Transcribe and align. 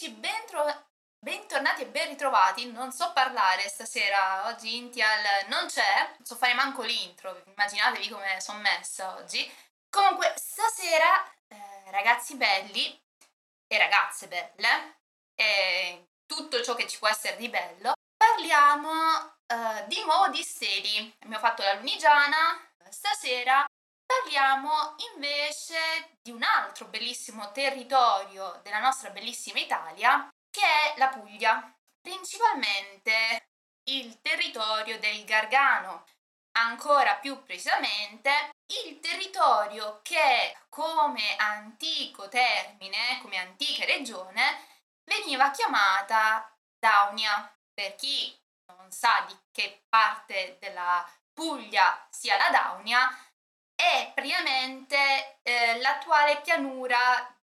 amici, 0.00 0.10
bentro- 0.10 0.88
bentornati 1.18 1.82
e 1.82 1.86
ben 1.86 2.08
ritrovati. 2.08 2.70
Non 2.72 2.92
so 2.92 3.12
parlare 3.12 3.68
stasera, 3.68 4.46
oggi 4.46 4.76
Intial 4.76 5.46
non 5.48 5.66
c'è, 5.66 6.14
non 6.16 6.24
so 6.24 6.36
fare 6.36 6.54
manco 6.54 6.82
l'intro, 6.82 7.42
immaginatevi 7.46 8.08
come 8.08 8.40
sono 8.40 8.60
messa 8.60 9.14
oggi. 9.16 9.50
Comunque, 9.90 10.32
stasera, 10.36 11.24
eh, 11.48 11.90
ragazzi 11.90 12.36
belli 12.36 12.98
e 13.66 13.78
ragazze 13.78 14.28
belle, 14.28 14.98
e 15.34 16.08
tutto 16.26 16.62
ciò 16.62 16.74
che 16.74 16.86
ci 16.86 16.98
può 16.98 17.08
essere 17.08 17.36
di 17.36 17.48
bello, 17.48 17.92
parliamo 18.16 19.36
eh, 19.46 19.84
di 19.86 20.02
nuovo 20.04 20.28
di 20.28 20.42
steli. 20.42 21.14
Abbiamo 21.20 21.44
fatto 21.44 21.62
la 21.62 21.74
lunigiana, 21.74 22.58
stasera 22.88 23.69
Parliamo 24.10 24.96
invece 25.14 26.18
di 26.20 26.32
un 26.32 26.42
altro 26.42 26.86
bellissimo 26.86 27.52
territorio 27.52 28.58
della 28.64 28.80
nostra 28.80 29.10
bellissima 29.10 29.60
Italia, 29.60 30.28
che 30.50 30.60
è 30.60 30.98
la 30.98 31.10
Puglia, 31.10 31.72
principalmente 32.00 33.50
il 33.84 34.20
territorio 34.20 34.98
del 34.98 35.24
Gargano, 35.24 36.06
ancora 36.58 37.18
più 37.18 37.40
precisamente 37.44 38.50
il 38.84 38.98
territorio 38.98 40.00
che 40.02 40.58
come 40.68 41.36
antico 41.36 42.28
termine, 42.28 43.20
come 43.22 43.36
antica 43.36 43.84
regione, 43.84 44.66
veniva 45.04 45.52
chiamata 45.52 46.52
Daunia. 46.80 47.48
Per 47.72 47.94
chi 47.94 48.36
non 48.76 48.90
sa 48.90 49.24
di 49.28 49.38
che 49.52 49.84
parte 49.88 50.58
della 50.58 51.08
Puglia 51.32 52.08
sia 52.10 52.36
la 52.36 52.50
Daunia, 52.50 53.08
è 53.80 54.12
praticamente 54.14 55.38
eh, 55.42 55.78
l'attuale 55.80 56.42
pianura 56.42 56.98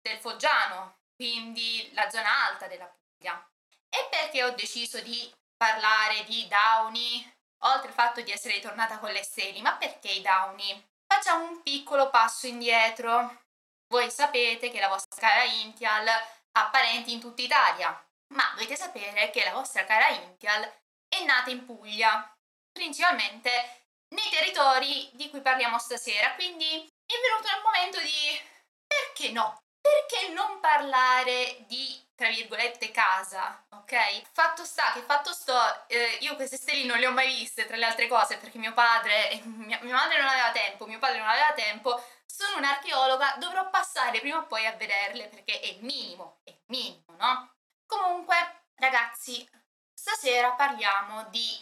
del 0.01 0.17
Foggiano, 0.19 0.99
quindi 1.15 1.91
la 1.93 2.09
zona 2.09 2.47
alta 2.47 2.67
della 2.67 2.85
Puglia. 2.85 3.45
E 3.89 4.07
perché 4.09 4.43
ho 4.43 4.51
deciso 4.51 5.01
di 5.01 5.31
parlare 5.57 6.23
di 6.23 6.47
Downy, 6.47 7.29
oltre 7.63 7.89
al 7.89 7.93
fatto 7.93 8.21
di 8.21 8.31
essere 8.31 8.55
ritornata 8.55 8.99
con 8.99 9.11
le 9.11 9.23
steli, 9.23 9.61
ma 9.61 9.75
perché 9.75 10.11
i 10.11 10.21
Downy? 10.21 10.87
Facciamo 11.05 11.45
un 11.45 11.61
piccolo 11.61 12.09
passo 12.09 12.47
indietro. 12.47 13.41
Voi 13.87 14.09
sapete 14.09 14.71
che 14.71 14.79
la 14.79 14.87
vostra 14.87 15.27
cara 15.27 15.43
Intial 15.43 16.07
ha 16.07 16.69
parenti 16.69 17.11
in 17.11 17.19
tutta 17.19 17.41
Italia, 17.41 18.01
ma 18.33 18.49
dovete 18.53 18.77
sapere 18.77 19.29
che 19.29 19.43
la 19.43 19.51
vostra 19.51 19.83
cara 19.83 20.07
Intial 20.07 20.63
è 21.09 21.23
nata 21.25 21.49
in 21.49 21.65
Puglia, 21.65 22.33
principalmente 22.71 23.82
nei 24.13 24.29
territori 24.29 25.09
di 25.13 25.29
cui 25.29 25.41
parliamo 25.41 25.77
stasera. 25.79 26.33
Quindi 26.35 26.65
è 26.65 27.13
venuto 27.21 27.47
il 27.47 27.61
momento 27.63 27.99
di 27.99 28.41
perché 28.87 29.31
no? 29.31 29.61
Perché 29.81 30.33
non 30.33 30.59
parlare 30.59 31.65
di 31.67 32.01
tra 32.15 32.29
virgolette 32.29 32.91
casa, 32.91 33.65
ok? 33.69 34.21
Fatto 34.31 34.63
sta 34.63 34.93
che 34.93 35.01
fatto 35.01 35.33
sto, 35.33 35.87
eh, 35.87 36.19
io 36.21 36.35
queste 36.35 36.57
stelle 36.57 36.85
non 36.85 36.99
le 36.99 37.07
ho 37.07 37.11
mai 37.11 37.27
viste 37.27 37.65
tra 37.65 37.75
le 37.75 37.85
altre 37.85 38.07
cose 38.07 38.37
perché 38.37 38.57
mio 38.59 38.73
padre, 38.73 39.41
mia, 39.43 39.79
mia 39.81 39.95
madre 39.95 40.19
non 40.19 40.27
aveva 40.27 40.51
tempo, 40.51 40.85
mio 40.85 40.99
padre 40.99 41.17
non 41.17 41.27
aveva 41.27 41.51
tempo, 41.53 42.01
sono 42.25 42.57
un'archeologa, 42.57 43.35
dovrò 43.39 43.69
passare 43.69 44.19
prima 44.19 44.37
o 44.37 44.45
poi 44.45 44.65
a 44.65 44.73
vederle 44.73 45.27
perché 45.27 45.59
è 45.59 45.65
il 45.65 45.83
minimo, 45.83 46.39
è 46.43 46.51
il 46.51 46.61
minimo, 46.67 47.15
no? 47.17 47.53
Comunque, 47.85 48.67
ragazzi, 48.75 49.47
stasera 49.93 50.53
parliamo 50.53 51.25
di 51.29 51.61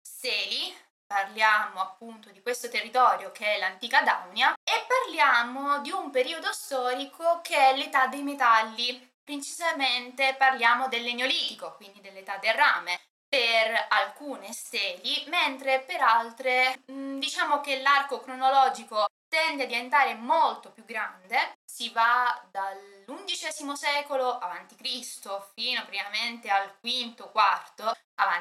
steli, 0.00 0.74
parliamo 1.10 1.80
appunto 1.80 2.30
di 2.30 2.40
questo 2.40 2.68
territorio 2.68 3.32
che 3.32 3.56
è 3.56 3.58
l'antica 3.58 4.00
Daunia 4.02 4.54
e 4.62 4.86
parliamo 4.86 5.80
di 5.80 5.90
un 5.90 6.08
periodo 6.10 6.52
storico 6.52 7.40
che 7.42 7.56
è 7.56 7.76
l'età 7.76 8.06
dei 8.06 8.22
metalli. 8.22 9.10
Precisamente 9.24 10.36
parliamo 10.38 10.86
del 10.86 11.02
Neolitico, 11.12 11.74
quindi 11.74 12.00
dell'età 12.00 12.36
del 12.36 12.54
rame, 12.54 13.00
per 13.28 13.86
alcune 13.88 14.52
steli, 14.52 15.24
mentre 15.26 15.80
per 15.80 16.00
altre 16.00 16.82
mm, 16.90 17.18
diciamo 17.18 17.60
che 17.60 17.80
l'arco 17.80 18.20
cronologico 18.20 19.06
tende 19.28 19.64
a 19.64 19.66
diventare 19.66 20.14
molto 20.14 20.70
più 20.70 20.84
grande, 20.84 21.58
si 21.64 21.90
va 21.90 22.40
dall'undicesimo 22.50 23.74
secolo 23.74 24.38
Cristo 24.76 25.50
fino 25.54 25.82
praticamente 25.82 26.50
al 26.50 26.78
quinto, 26.78 27.30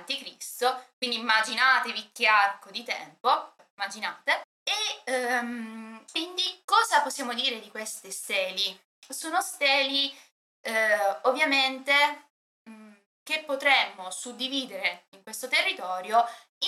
Cristo, 0.05 0.87
quindi 0.97 1.17
immaginatevi 1.17 2.11
che 2.13 2.27
arco 2.27 2.71
di 2.71 2.83
tempo, 2.83 3.53
immaginate. 3.75 4.41
E 4.63 5.39
um, 5.39 6.03
quindi 6.11 6.61
cosa 6.65 7.01
possiamo 7.01 7.33
dire 7.33 7.59
di 7.59 7.69
queste 7.69 8.11
steli? 8.11 8.79
Sono 9.07 9.41
steli 9.41 10.15
eh, 10.61 11.19
ovviamente 11.23 11.93
mm, 12.69 12.93
che 13.23 13.43
potremmo 13.43 14.11
suddividere 14.11 15.05
in 15.11 15.23
questo 15.23 15.47
territorio 15.47 16.23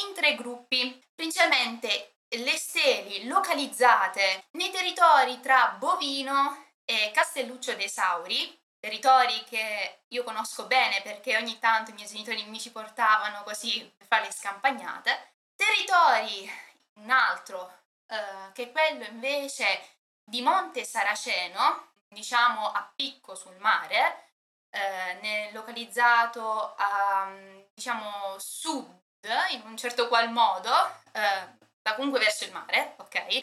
in 0.08 0.14
tre 0.14 0.36
gruppi, 0.36 1.00
principalmente 1.14 2.16
le 2.38 2.58
steli 2.58 3.28
localizzate 3.28 4.46
nei 4.52 4.72
territori 4.72 5.40
tra 5.42 5.76
Bovino 5.78 6.70
e 6.86 7.12
Castelluccio 7.14 7.76
dei 7.76 7.90
Sauri, 7.90 8.61
territori 8.82 9.44
che 9.46 10.02
io 10.08 10.24
conosco 10.24 10.66
bene 10.66 11.02
perché 11.04 11.38
ogni 11.38 11.60
tanto 11.60 11.92
i 11.92 11.94
miei 11.94 12.08
genitori 12.08 12.44
mi 12.46 12.60
ci 12.60 12.72
portavano 12.72 13.44
così 13.44 13.94
per 13.96 14.08
fare 14.08 14.26
le 14.26 14.34
scampagnate, 14.34 15.34
territori, 15.56 16.52
un 16.96 17.10
altro, 17.12 17.72
eh, 18.08 18.52
che 18.54 18.64
è 18.64 18.72
quello 18.72 19.06
invece 19.06 19.98
di 20.24 20.42
Monte 20.42 20.84
Saraceno, 20.84 21.92
diciamo 22.08 22.72
a 22.72 22.92
picco 22.94 23.36
sul 23.36 23.56
mare, 23.58 24.30
eh, 24.72 25.52
localizzato 25.54 26.74
a, 26.76 27.32
diciamo, 27.74 28.36
sud 28.40 29.00
in 29.52 29.62
un 29.66 29.78
certo 29.78 30.08
qual 30.08 30.32
modo, 30.32 30.72
eh, 31.12 31.48
va 31.84 31.94
comunque 31.94 32.20
verso 32.20 32.46
il 32.46 32.52
mare, 32.52 32.96
ok? 32.98 33.40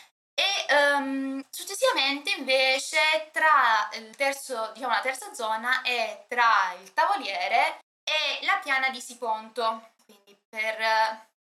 E 0.71 0.75
um, 0.75 1.43
successivamente 1.49 2.31
invece 2.37 3.31
tra 3.33 3.89
terzo, 4.15 4.71
diciamo 4.75 4.93
la 4.93 5.01
terza 5.01 5.33
zona 5.33 5.81
è 5.81 6.27
tra 6.29 6.75
il 6.81 6.93
tavoliere 6.93 7.79
e 8.05 8.45
la 8.45 8.61
piana 8.63 8.91
di 8.91 9.01
Siponto. 9.01 9.93
Quindi 10.05 10.39
per 10.47 10.77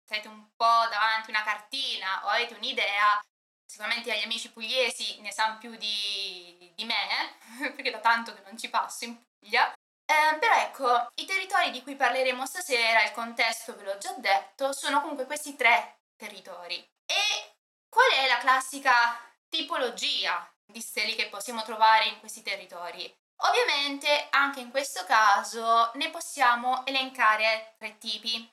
avete 0.09 0.27
un 0.27 0.45
po' 0.55 0.87
davanti 0.89 1.31
una 1.31 1.43
cartina 1.43 2.25
o 2.25 2.27
avete 2.27 2.53
un'idea, 2.53 3.19
sicuramente 3.65 4.15
gli 4.15 4.23
amici 4.23 4.51
pugliesi 4.51 5.19
ne 5.21 5.31
sanno 5.31 5.57
più 5.57 5.75
di, 5.75 6.71
di 6.75 6.85
me, 6.85 7.37
perché 7.73 7.91
da 7.91 7.99
tanto 7.99 8.33
che 8.33 8.41
non 8.45 8.57
ci 8.57 8.69
passo 8.69 9.05
in 9.05 9.17
Puglia. 9.39 9.71
Eh, 10.09 10.37
però 10.37 10.53
ecco, 10.61 11.11
i 11.15 11.25
territori 11.25 11.71
di 11.71 11.81
cui 11.83 11.95
parleremo 11.95 12.45
stasera, 12.45 13.03
il 13.03 13.11
contesto 13.11 13.75
ve 13.75 13.83
l'ho 13.83 13.97
già 13.97 14.13
detto, 14.13 14.71
sono 14.73 15.01
comunque 15.01 15.25
questi 15.25 15.55
tre 15.55 16.01
territori. 16.15 16.87
Qual 17.97 18.11
è 18.11 18.27
la 18.27 18.37
classica 18.37 19.19
tipologia 19.49 20.47
di 20.63 20.81
steli 20.81 21.15
che 21.15 21.29
possiamo 21.29 21.63
trovare 21.63 22.05
in 22.05 22.19
questi 22.19 22.43
territori? 22.43 23.11
Ovviamente 23.37 24.27
anche 24.29 24.59
in 24.59 24.69
questo 24.69 25.03
caso 25.05 25.89
ne 25.95 26.11
possiamo 26.11 26.85
elencare 26.85 27.73
tre 27.79 27.97
tipi. 27.97 28.47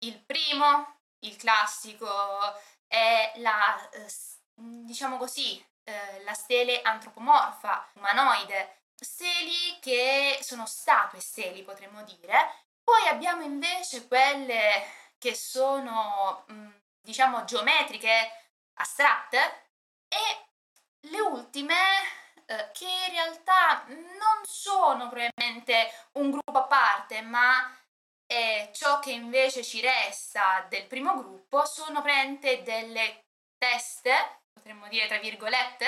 Il 0.00 0.20
primo, 0.20 0.98
il 1.20 1.36
classico, 1.36 2.52
è 2.86 3.32
la, 3.36 3.88
eh, 3.88 4.12
diciamo 4.56 5.16
così, 5.16 5.58
eh, 5.84 6.22
la 6.24 6.34
stele 6.34 6.82
antropomorfa, 6.82 7.92
umanoide, 7.94 8.82
steli 8.94 9.78
che 9.80 10.38
sono 10.42 10.66
statue 10.66 11.20
steli 11.20 11.62
potremmo 11.62 12.02
dire. 12.02 12.66
Poi 12.84 13.08
abbiamo 13.08 13.42
invece 13.42 14.06
quelle 14.06 14.86
che 15.16 15.34
sono 15.34 16.44
mm, 16.52 16.70
diciamo 17.00 17.46
geometriche 17.46 18.44
astratte 18.76 19.70
e 20.08 21.08
le 21.08 21.20
ultime 21.20 21.74
eh, 22.46 22.70
che 22.72 22.84
in 22.84 23.12
realtà 23.12 23.84
non 23.88 24.44
sono 24.44 25.08
probabilmente 25.08 26.08
un 26.12 26.30
gruppo 26.30 26.58
a 26.58 26.64
parte 26.64 27.22
ma 27.22 27.76
è 28.26 28.70
ciò 28.72 28.98
che 28.98 29.12
invece 29.12 29.62
ci 29.62 29.80
resta 29.80 30.64
del 30.68 30.86
primo 30.86 31.16
gruppo 31.16 31.64
sono 31.64 32.02
praticamente 32.02 32.62
delle 32.62 33.26
teste 33.56 34.40
potremmo 34.52 34.88
dire 34.88 35.06
tra 35.06 35.18
virgolette 35.18 35.86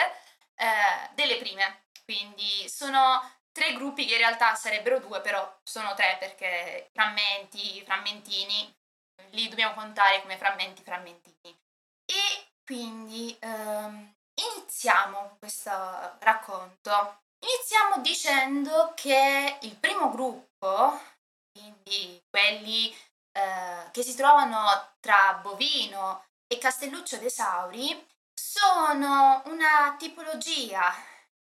eh, 0.54 1.10
delle 1.14 1.36
prime 1.36 1.86
quindi 2.04 2.68
sono 2.68 3.20
tre 3.52 3.72
gruppi 3.72 4.06
che 4.06 4.12
in 4.12 4.18
realtà 4.18 4.54
sarebbero 4.54 5.00
due 5.00 5.20
però 5.20 5.58
sono 5.62 5.94
tre 5.94 6.16
perché 6.18 6.90
frammenti 6.92 7.82
frammentini 7.84 8.76
li 9.30 9.48
dobbiamo 9.48 9.74
contare 9.74 10.22
come 10.22 10.36
frammenti 10.36 10.82
frammentini. 10.82 11.58
E 12.04 12.47
quindi 12.68 13.34
ehm, 13.40 14.14
iniziamo 14.34 15.36
questo 15.38 15.70
racconto. 16.18 17.22
Iniziamo 17.38 18.02
dicendo 18.02 18.92
che 18.94 19.56
il 19.62 19.74
primo 19.76 20.10
gruppo, 20.10 21.00
quindi 21.50 22.22
quelli 22.28 22.94
eh, 23.32 23.90
che 23.90 24.02
si 24.02 24.14
trovano 24.14 24.66
tra 25.00 25.40
Bovino 25.40 26.26
e 26.46 26.58
Castelluccio 26.58 27.16
dei 27.16 27.30
Sauri, 27.30 28.06
sono 28.34 29.40
una 29.46 29.96
tipologia 29.98 30.94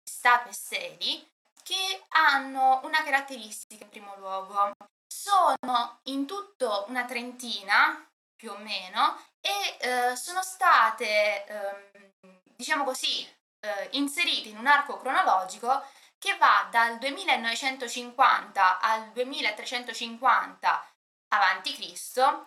di 0.03 0.11
statue 0.11 0.53
sedi 0.53 1.27
che 1.63 2.05
hanno 2.09 2.81
una 2.83 3.01
caratteristica 3.03 3.85
in 3.85 3.89
primo 3.89 4.15
luogo. 4.17 4.73
Sono 5.07 6.01
in 6.03 6.27
tutto 6.27 6.85
una 6.89 7.05
trentina, 7.05 8.07
più 8.35 8.51
o 8.51 8.57
meno, 8.57 9.19
e 9.41 9.77
eh, 9.79 10.15
sono 10.15 10.41
state, 10.41 11.45
eh, 11.45 12.11
diciamo 12.55 12.83
così, 12.83 13.27
eh, 13.59 13.89
inserite 13.93 14.49
in 14.49 14.57
un 14.57 14.67
arco 14.67 14.97
cronologico 14.97 15.85
che 16.17 16.37
va 16.37 16.67
dal 16.71 16.97
2950 16.97 18.79
al 18.79 19.11
2350 19.11 20.89
a.C., 21.29 22.43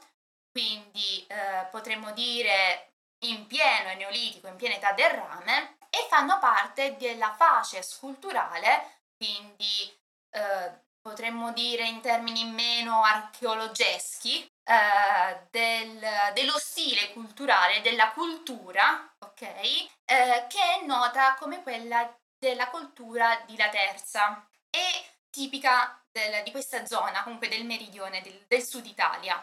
quindi 0.50 1.26
eh, 1.28 1.66
potremmo 1.70 2.10
dire 2.12 2.92
in 3.26 3.46
pieno 3.46 3.94
neolitico, 3.94 4.48
in 4.48 4.56
piena 4.56 4.74
età 4.74 4.92
del 4.92 5.10
rame, 5.10 5.76
e 5.90 6.06
fanno 6.08 6.38
parte 6.38 6.96
della 6.96 7.32
facies 7.32 7.96
culturale, 7.98 9.00
quindi 9.16 9.96
eh, 10.30 10.86
potremmo 11.00 11.52
dire 11.52 11.86
in 11.86 12.00
termini 12.00 12.44
meno 12.44 13.02
archeologeschi, 13.02 14.50
eh, 14.68 15.46
del, 15.50 15.98
dello 16.34 16.58
stile 16.58 17.10
culturale, 17.14 17.80
della 17.80 18.10
cultura, 18.12 19.10
ok? 19.20 19.40
Eh, 19.40 19.88
che 20.46 20.78
è 20.78 20.84
nota 20.84 21.36
come 21.36 21.62
quella 21.62 22.14
della 22.38 22.68
cultura 22.68 23.42
di 23.46 23.56
La 23.56 23.70
Terza 23.70 24.46
e 24.68 25.16
tipica 25.30 25.98
del, 26.12 26.42
di 26.42 26.50
questa 26.50 26.84
zona, 26.84 27.22
comunque 27.22 27.48
del 27.48 27.64
meridione, 27.64 28.20
del, 28.20 28.44
del 28.46 28.62
sud 28.62 28.84
Italia. 28.84 29.42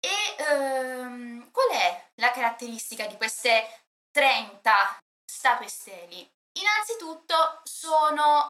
E 0.00 0.42
ehm, 0.42 1.50
qual 1.50 1.68
è 1.68 2.10
la 2.14 2.30
caratteristica 2.30 3.06
di 3.06 3.16
queste 3.18 3.84
30 4.10 4.98
statue 5.22 5.68
steli? 5.68 6.26
Innanzitutto 6.60 7.60
sono 7.64 8.46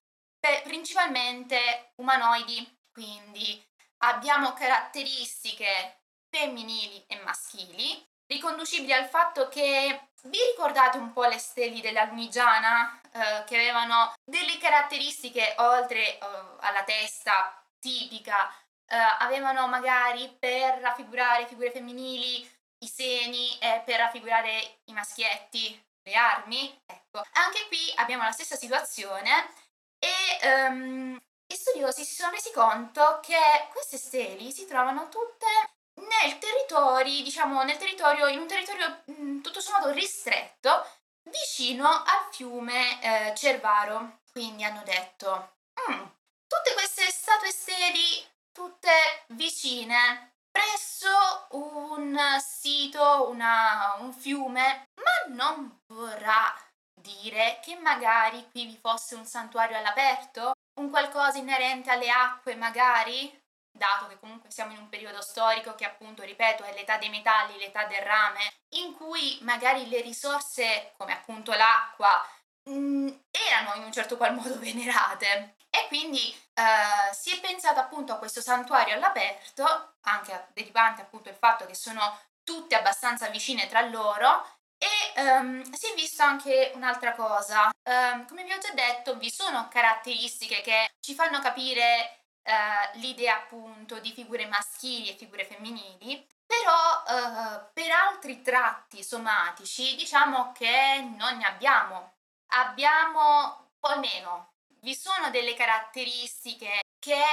principalmente 0.62 1.92
umanoidi, 1.96 2.78
quindi 2.92 3.60
abbiamo 3.98 4.52
caratteristiche 4.52 6.01
femminili 6.32 7.05
e 7.06 7.20
maschili, 7.20 8.02
riconducibili 8.26 8.93
al 8.94 9.06
fatto 9.06 9.49
che 9.49 10.08
vi 10.23 10.38
ricordate 10.50 10.96
un 10.96 11.12
po' 11.12 11.26
le 11.26 11.38
steli 11.38 11.82
della 11.82 12.11
eh, 12.11 13.44
che 13.44 13.55
avevano 13.56 14.14
delle 14.25 14.56
caratteristiche 14.56 15.55
oltre 15.58 16.19
eh, 16.19 16.19
alla 16.61 16.84
testa 16.84 17.62
tipica, 17.79 18.49
eh, 18.87 18.96
avevano 18.96 19.69
magari 19.69 20.34
per 20.38 20.79
raffigurare 20.79 21.46
figure 21.46 21.70
femminili 21.70 22.50
i 22.79 22.88
seni 22.88 23.58
e 23.58 23.82
per 23.84 23.99
raffigurare 23.99 24.79
i 24.84 24.93
maschietti 24.93 25.84
le 26.05 26.14
armi? 26.14 26.82
Ecco, 26.87 27.23
anche 27.32 27.67
qui 27.69 27.93
abbiamo 27.96 28.23
la 28.25 28.32
stessa 28.32 28.56
situazione 28.56 29.52
e 29.99 30.69
um, 30.69 31.20
gli 31.46 31.55
studiosi 31.55 32.05
si 32.05 32.14
sono 32.14 32.31
resi 32.31 32.50
conto 32.52 33.20
che 33.23 33.69
queste 33.70 33.99
steli 33.99 34.50
si 34.50 34.67
trovano 34.67 35.08
tutte 35.08 35.46
nel 35.94 36.39
territorio, 36.39 37.23
diciamo, 37.23 37.62
nel 37.62 37.77
territorio, 37.77 38.27
in 38.29 38.39
un 38.41 38.47
territorio 38.47 39.03
mm, 39.11 39.41
tutto 39.41 39.61
sommato 39.61 39.91
ristretto, 39.91 40.87
vicino 41.25 41.87
al 41.89 42.29
fiume 42.31 43.03
eh, 43.03 43.35
Cervaro. 43.35 44.21
Quindi 44.33 44.65
hanno 44.65 44.83
detto, 44.85 45.56
mm, 45.91 46.05
tutte 46.47 46.73
queste 46.75 47.11
statue 47.11 47.50
steli, 47.50 48.27
tutte 48.53 48.91
vicine, 49.29 50.35
presso 50.50 51.09
un 51.50 52.19
sito, 52.41 53.29
una, 53.31 53.97
un 53.99 54.12
fiume, 54.12 54.89
ma 54.94 55.35
non 55.35 55.83
vorrà 55.87 56.55
dire 56.94 57.59
che 57.62 57.77
magari 57.77 58.49
qui 58.50 58.67
vi 58.67 58.77
fosse 58.77 59.15
un 59.15 59.27
santuario 59.27 59.77
all'aperto? 59.77 60.53
Un 60.81 60.91
qualcosa 60.91 61.39
inerente 61.39 61.91
alle 61.91 62.11
acque 62.11 62.55
magari? 62.55 63.42
Dato 63.82 64.06
che 64.06 64.20
comunque 64.20 64.49
siamo 64.52 64.73
in 64.73 64.79
un 64.79 64.88
periodo 64.88 65.20
storico 65.20 65.75
che 65.75 65.84
appunto, 65.84 66.23
ripeto, 66.23 66.62
è 66.62 66.73
l'età 66.73 66.99
dei 66.99 67.08
metalli, 67.08 67.58
l'età 67.58 67.84
del 67.87 68.00
rame, 68.02 68.40
in 68.76 68.94
cui 68.94 69.38
magari 69.43 69.88
le 69.88 70.00
risorse, 70.00 70.93
come 70.96 71.12
appunto 71.12 71.52
l'acqua, 71.52 72.25
mh, 72.64 72.73
mm, 72.73 73.08
erano 73.31 73.75
in 73.75 73.82
un 73.82 73.93
certo 73.93 74.17
qual 74.17 74.34
modo 74.34 74.56
venerate. 74.61 75.56
E 75.69 75.87
quindi 75.88 76.32
eh, 76.55 77.12
si 77.12 77.31
è 77.34 77.40
pensato 77.40 77.81
appunto 77.81 78.12
a 78.12 78.19
questo 78.19 78.40
santuario 78.40 78.94
all'aperto, 78.94 79.94
anche 80.02 80.49
derivante 80.52 81.02
appunto 81.02 81.29
il 81.29 81.37
fatto 81.37 81.67
che 81.67 81.75
sono 81.75 82.20
tutte 82.44 82.76
abbastanza 82.76 83.29
vicine 83.29 83.67
tra 83.69 83.81
loro, 83.81 84.46
e 84.79 85.23
um, 85.23 85.62
si 85.73 85.87
è 85.90 85.94
visto 85.94 86.23
anche 86.23 86.73
un'altra 86.75 87.14
cosa. 87.14 87.70
Um, 87.84 88.26
come 88.26 88.44
vi 88.44 88.52
ho 88.52 88.58
già 88.58 88.73
detto, 88.73 89.17
vi 89.17 89.31
sono 89.31 89.69
caratteristiche 89.69 90.61
che 90.61 90.90
ci 91.00 91.14
fanno 91.14 91.40
capire 91.40 92.21
uh, 92.44 92.99
l'idea 92.99 93.37
appunto 93.37 93.99
di 94.00 94.12
figure 94.12 94.47
maschili 94.47 95.11
e 95.11 95.17
figure 95.17 95.44
femminili, 95.44 96.27
però 96.47 97.03
uh, 97.06 97.71
per 97.73 97.91
altri 97.91 98.43
tratti 98.43 99.03
somatici 99.03 99.94
diciamo 99.97 100.53
che 100.53 101.00
non 101.17 101.39
ne 101.39 101.47
abbiamo. 101.47 102.15
Abbiamo, 102.55 103.71
o 103.81 103.89
almeno, 103.89 104.53
vi 104.81 104.94
sono 104.94 105.31
delle 105.31 105.55
caratteristiche 105.55 106.81
che 106.99 107.25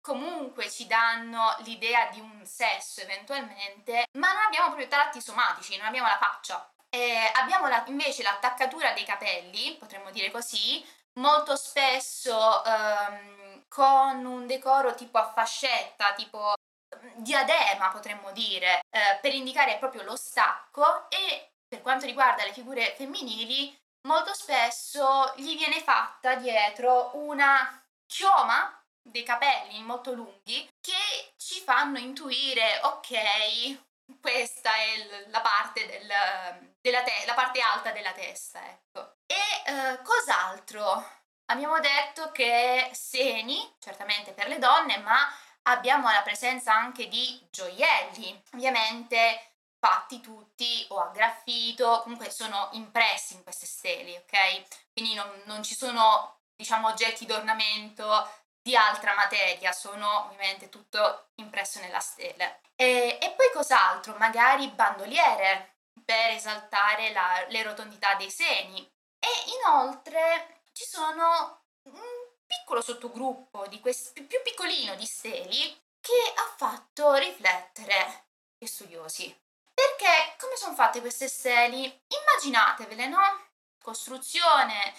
comunque 0.00 0.70
ci 0.70 0.86
danno 0.86 1.56
l'idea 1.60 2.08
di 2.10 2.20
un 2.20 2.44
sesso 2.44 3.00
eventualmente, 3.00 4.06
ma 4.12 4.32
non 4.32 4.44
abbiamo 4.44 4.66
proprio 4.68 4.88
tratti 4.88 5.20
somatici, 5.20 5.76
non 5.76 5.86
abbiamo 5.86 6.08
la 6.08 6.18
faccia. 6.18 6.72
Eh, 6.88 7.30
abbiamo 7.34 7.68
la, 7.68 7.84
invece 7.86 8.22
l'attaccatura 8.22 8.92
dei 8.92 9.04
capelli, 9.04 9.76
potremmo 9.76 10.10
dire 10.10 10.30
così, 10.30 10.84
molto 11.14 11.56
spesso 11.56 12.64
ehm, 12.64 13.39
con 13.70 14.24
un 14.24 14.46
decoro 14.48 14.94
tipo 14.94 15.18
a 15.18 15.30
fascetta, 15.30 16.12
tipo 16.14 16.52
mm, 16.96 17.22
diadema 17.22 17.90
potremmo 17.90 18.32
dire, 18.32 18.80
eh, 18.90 19.18
per 19.20 19.32
indicare 19.32 19.78
proprio 19.78 20.02
lo 20.02 20.16
stacco 20.16 21.08
e 21.08 21.52
per 21.68 21.80
quanto 21.80 22.04
riguarda 22.06 22.44
le 22.44 22.52
figure 22.52 22.94
femminili 22.96 23.78
molto 24.08 24.34
spesso 24.34 25.32
gli 25.36 25.56
viene 25.56 25.80
fatta 25.80 26.34
dietro 26.34 27.10
una 27.14 27.80
chioma 28.06 28.76
dei 29.02 29.22
capelli 29.22 29.82
molto 29.82 30.12
lunghi 30.12 30.68
che 30.80 31.32
ci 31.36 31.60
fanno 31.60 31.98
intuire 31.98 32.80
ok 32.82 33.88
questa 34.20 34.74
è 34.74 35.28
la 35.28 35.40
parte, 35.40 35.86
del, 35.86 36.74
della 36.80 37.02
te- 37.02 37.24
la 37.26 37.34
parte 37.34 37.60
alta 37.60 37.92
della 37.92 38.12
testa 38.12 38.60
ecco. 38.68 39.18
E 39.26 39.36
eh, 39.66 40.02
cos'altro 40.02 41.19
Abbiamo 41.50 41.80
detto 41.80 42.30
che 42.30 42.90
seni, 42.92 43.74
certamente 43.80 44.32
per 44.32 44.46
le 44.46 44.58
donne, 44.58 44.98
ma 44.98 45.18
abbiamo 45.62 46.08
la 46.08 46.22
presenza 46.22 46.72
anche 46.72 47.08
di 47.08 47.44
gioielli, 47.50 48.40
ovviamente 48.54 49.54
fatti 49.80 50.20
tutti 50.20 50.86
o 50.90 51.00
a 51.00 51.08
graffito, 51.08 52.02
comunque 52.02 52.30
sono 52.30 52.68
impressi 52.72 53.34
in 53.34 53.42
queste 53.42 53.66
stele, 53.66 54.18
ok? 54.18 54.92
Quindi 54.92 55.14
non, 55.14 55.42
non 55.46 55.64
ci 55.64 55.74
sono, 55.74 56.42
diciamo, 56.54 56.86
oggetti 56.86 57.26
d'ornamento 57.26 58.30
di 58.62 58.76
altra 58.76 59.14
materia, 59.14 59.72
sono 59.72 60.26
ovviamente 60.26 60.68
tutto 60.68 61.30
impresso 61.36 61.80
nella 61.80 61.98
stele. 61.98 62.60
E, 62.76 63.18
e 63.20 63.30
poi 63.32 63.50
cos'altro? 63.52 64.14
Magari 64.18 64.68
bandoliere 64.68 65.78
per 66.04 66.30
esaltare 66.30 67.10
la, 67.12 67.44
le 67.48 67.62
rotondità 67.64 68.14
dei 68.14 68.30
seni. 68.30 68.88
E 69.18 69.28
inoltre 69.58 70.59
ci 70.72 70.84
sono 70.84 71.64
un 71.84 72.00
piccolo 72.46 72.80
sottogruppo 72.80 73.66
questi, 73.80 74.22
più 74.22 74.40
piccolino 74.42 74.94
di 74.96 75.06
steli 75.06 75.78
che 76.00 76.32
ha 76.36 76.54
fatto 76.56 77.14
riflettere 77.14 78.28
gli 78.58 78.66
studiosi. 78.66 79.28
Perché 79.72 80.36
come 80.38 80.56
sono 80.56 80.74
fatte 80.74 81.00
queste 81.00 81.28
steli? 81.28 81.84
Immaginatevele, 81.84 83.06
no? 83.06 83.48
Costruzione, 83.82 84.94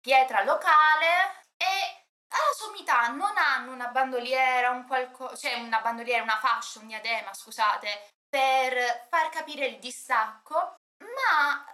pietra 0.00 0.42
locale 0.42 1.46
e 1.56 2.06
alla 2.28 2.54
sommità 2.56 3.08
non 3.08 3.36
hanno 3.36 3.72
una 3.72 3.88
bandoliera, 3.88 4.70
un 4.70 4.86
qualcosa, 4.86 5.36
cioè 5.36 5.60
una 5.60 5.80
bandoliera, 5.80 6.22
una 6.22 6.38
fascia, 6.38 6.80
un 6.80 6.86
diadema, 6.86 7.34
scusate, 7.34 8.14
per 8.28 9.06
far 9.10 9.28
capire 9.28 9.66
il 9.66 9.78
distacco, 9.78 10.76
ma 10.98 11.64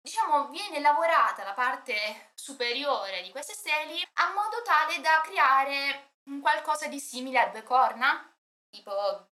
diciamo, 0.00 0.48
viene 0.48 0.80
lavorata 0.80 1.44
la 1.44 1.54
parte 1.54 2.30
superiore 2.34 3.22
di 3.22 3.30
queste 3.30 3.54
steli 3.54 4.02
a 4.14 4.32
modo 4.32 4.62
tale 4.62 5.00
da 5.00 5.20
creare 5.22 6.14
un 6.24 6.40
qualcosa 6.40 6.86
di 6.86 7.00
simile 7.00 7.40
a 7.40 7.48
due 7.48 7.62
corna, 7.62 8.32
tipo 8.68 8.92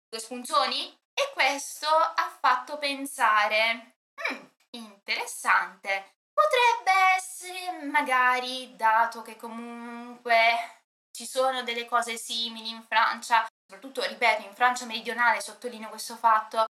due 0.09 0.19
spunzoni. 0.19 0.97
E 1.15 1.31
questo 1.33 1.87
ha 1.87 2.37
fatto 2.39 2.77
pensare, 2.77 3.97
hmm, 4.31 4.45
interessante, 4.71 6.15
potrebbe 6.33 6.91
essere 7.15 7.85
magari, 7.85 8.75
dato 8.75 9.21
che 9.21 9.35
comunque 9.37 10.81
ci 11.11 11.27
sono 11.27 11.61
delle 11.61 11.85
cose 11.85 12.17
simili 12.17 12.69
in 12.69 12.81
Francia, 12.83 13.45
soprattutto, 13.67 14.03
ripeto, 14.03 14.41
in 14.41 14.55
Francia 14.55 14.85
meridionale, 14.85 15.39
sottolineo 15.39 15.89
questo 15.89 16.15
fatto, 16.15 16.65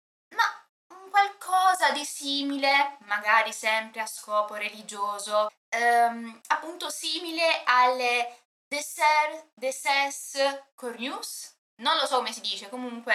qualcosa 1.13 1.91
di 1.91 2.03
simile, 2.03 2.97
magari 3.01 3.53
sempre 3.53 4.01
a 4.01 4.07
scopo 4.07 4.55
religioso, 4.55 5.51
ehm, 5.69 6.41
appunto 6.47 6.89
simile 6.89 7.61
alle 7.65 8.45
Dessert, 8.67 9.49
Desses, 9.53 10.63
Cornus, 10.73 11.55
non 11.81 11.97
lo 11.97 12.07
so 12.07 12.15
come 12.15 12.33
si 12.33 12.41
dice, 12.41 12.67
comunque 12.67 13.13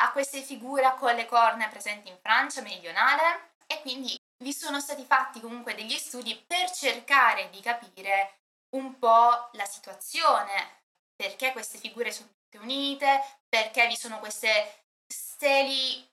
ha 0.00 0.12
queste 0.12 0.42
figure 0.42 0.94
con 0.98 1.14
le 1.14 1.24
corna 1.24 1.66
presenti 1.68 2.10
in 2.10 2.18
Francia 2.20 2.60
meridionale 2.60 3.54
e 3.66 3.80
quindi 3.80 4.14
vi 4.44 4.52
sono 4.52 4.78
stati 4.78 5.04
fatti 5.06 5.40
comunque 5.40 5.74
degli 5.74 5.96
studi 5.96 6.36
per 6.46 6.70
cercare 6.70 7.48
di 7.48 7.60
capire 7.60 8.40
un 8.76 8.98
po' 8.98 9.48
la 9.52 9.64
situazione, 9.64 10.82
perché 11.16 11.52
queste 11.52 11.78
figure 11.78 12.12
sono 12.12 12.28
tutte 12.28 12.62
unite, 12.62 13.38
perché 13.48 13.86
vi 13.86 13.96
sono 13.96 14.18
queste 14.18 14.84
steli 15.06 16.06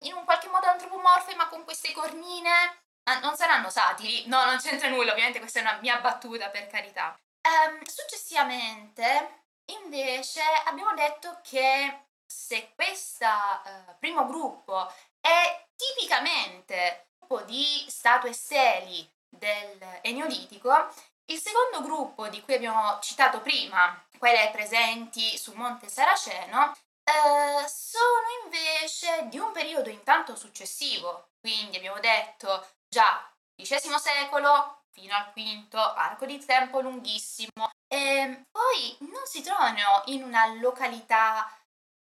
in 0.00 0.12
un 0.12 0.24
qualche 0.24 0.48
modo 0.48 0.66
antropomorfe 0.66 1.34
ma 1.34 1.48
con 1.48 1.64
queste 1.64 1.92
cornine. 1.92 2.84
Ma 3.04 3.18
non 3.20 3.36
saranno 3.36 3.70
satiri? 3.70 4.26
No, 4.26 4.44
non 4.44 4.58
c'entra 4.58 4.88
nulla, 4.88 5.12
ovviamente 5.12 5.38
questa 5.38 5.60
è 5.60 5.62
una 5.62 5.78
mia 5.80 5.98
battuta 6.00 6.48
per 6.50 6.66
carità. 6.66 7.16
Um, 7.42 7.80
successivamente, 7.84 9.44
invece, 9.66 10.42
abbiamo 10.64 10.92
detto 10.94 11.38
che 11.42 12.06
se 12.26 12.72
questo 12.74 13.26
uh, 13.26 13.96
primo 14.00 14.26
gruppo 14.26 14.92
è 15.20 15.66
tipicamente 15.76 17.10
un 17.20 17.28
gruppo 17.28 17.44
di 17.44 17.84
statue 17.86 18.32
steli 18.32 19.08
del 19.28 20.00
Eneolitico, 20.02 20.92
il 21.26 21.38
secondo 21.38 21.82
gruppo 21.82 22.28
di 22.28 22.40
cui 22.42 22.54
abbiamo 22.54 22.98
citato 23.00 23.40
prima, 23.40 24.04
quelle 24.18 24.50
presenti 24.52 25.36
sul 25.38 25.54
Monte 25.54 25.88
Saraceno, 25.88 26.76
eh, 27.08 27.68
sono 27.68 28.26
invece 28.44 29.28
di 29.28 29.38
un 29.38 29.52
periodo 29.52 29.88
intanto 29.88 30.34
successivo, 30.34 31.30
quindi 31.40 31.76
abbiamo 31.76 32.00
detto 32.00 32.66
già 32.88 33.30
XVII 33.54 33.98
secolo 33.98 34.82
fino 34.90 35.14
al 35.14 35.30
V, 35.32 35.74
arco 35.74 36.26
di 36.26 36.44
tempo 36.44 36.80
lunghissimo, 36.80 37.70
e 37.86 38.46
poi 38.50 38.96
non 39.10 39.24
si 39.24 39.42
trovano 39.42 40.02
in 40.06 40.24
una 40.24 40.46
località 40.54 41.48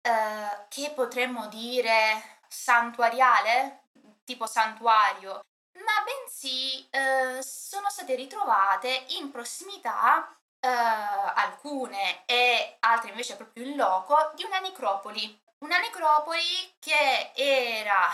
eh, 0.01 0.65
che 0.69 0.91
potremmo 0.91 1.47
dire 1.47 2.39
santuariale, 2.47 3.89
tipo 4.24 4.47
santuario, 4.47 5.41
ma 5.74 6.03
bensì 6.03 6.88
eh, 6.89 7.43
sono 7.43 7.89
state 7.89 8.15
ritrovate 8.15 9.05
in 9.09 9.29
prossimità 9.29 10.35
eh, 10.65 11.31
alcune 11.36 12.25
e 12.25 12.77
altre 12.79 13.10
invece 13.12 13.36
proprio 13.36 13.65
in 13.65 13.75
loco 13.75 14.31
di 14.36 14.43
una 14.43 14.60
necropoli. 14.60 15.43
Una 15.60 15.79
necropoli 15.79 16.75
che 16.79 17.31
era 17.36 18.10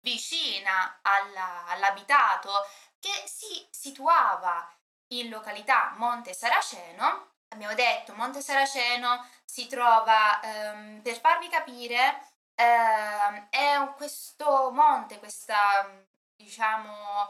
vicina 0.00 0.98
alla, 1.02 1.66
all'abitato 1.66 2.50
che 2.98 3.10
si 3.26 3.66
situava 3.70 4.66
in 5.08 5.28
località 5.28 5.92
Monte 5.96 6.32
Saraceno. 6.32 7.34
Abbiamo 7.48 7.74
detto 7.74 8.14
Monte 8.14 8.40
Saraceno 8.40 9.28
si 9.44 9.66
trova, 9.66 10.40
ehm, 10.40 11.02
per 11.02 11.20
farvi 11.20 11.48
capire, 11.48 12.26
ehm, 12.54 13.48
è 13.50 13.92
questo 13.96 14.70
monte, 14.72 15.18
questa 15.18 15.86
diciamo 16.36 17.28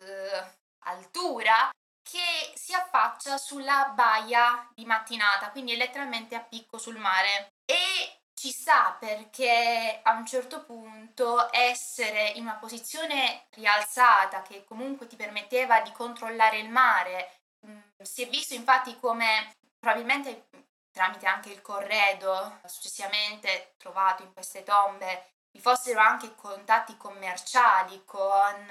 eh, 0.00 0.44
altura 0.80 1.70
che 2.08 2.52
si 2.54 2.72
affaccia 2.72 3.36
sulla 3.36 3.90
baia 3.92 4.68
di 4.72 4.84
mattinata, 4.84 5.50
quindi 5.50 5.72
è 5.72 5.76
letteralmente 5.76 6.36
a 6.36 6.40
picco 6.40 6.78
sul 6.78 6.96
mare. 6.96 7.54
E 7.64 8.20
ci 8.32 8.52
sta 8.52 8.96
perché 8.98 10.00
a 10.02 10.12
un 10.12 10.24
certo 10.24 10.64
punto 10.64 11.48
essere 11.52 12.28
in 12.36 12.42
una 12.42 12.56
posizione 12.56 13.46
rialzata 13.50 14.42
che 14.42 14.64
comunque 14.64 15.08
ti 15.08 15.16
permetteva 15.16 15.80
di 15.80 15.90
controllare 15.90 16.58
il 16.58 16.68
mare, 16.68 17.40
mm, 17.66 17.78
si 18.02 18.22
è 18.22 18.28
visto 18.28 18.54
infatti 18.54 18.96
come 19.00 19.56
probabilmente 19.78 20.48
tramite 20.92 21.26
anche 21.26 21.50
il 21.50 21.60
corredo 21.60 22.60
successivamente 22.66 23.74
trovato 23.78 24.22
in 24.22 24.32
queste 24.32 24.62
tombe 24.62 25.32
vi 25.50 25.60
fossero 25.60 26.00
anche 26.00 26.34
contatti 26.34 26.96
commerciali 26.96 28.02
con 28.04 28.66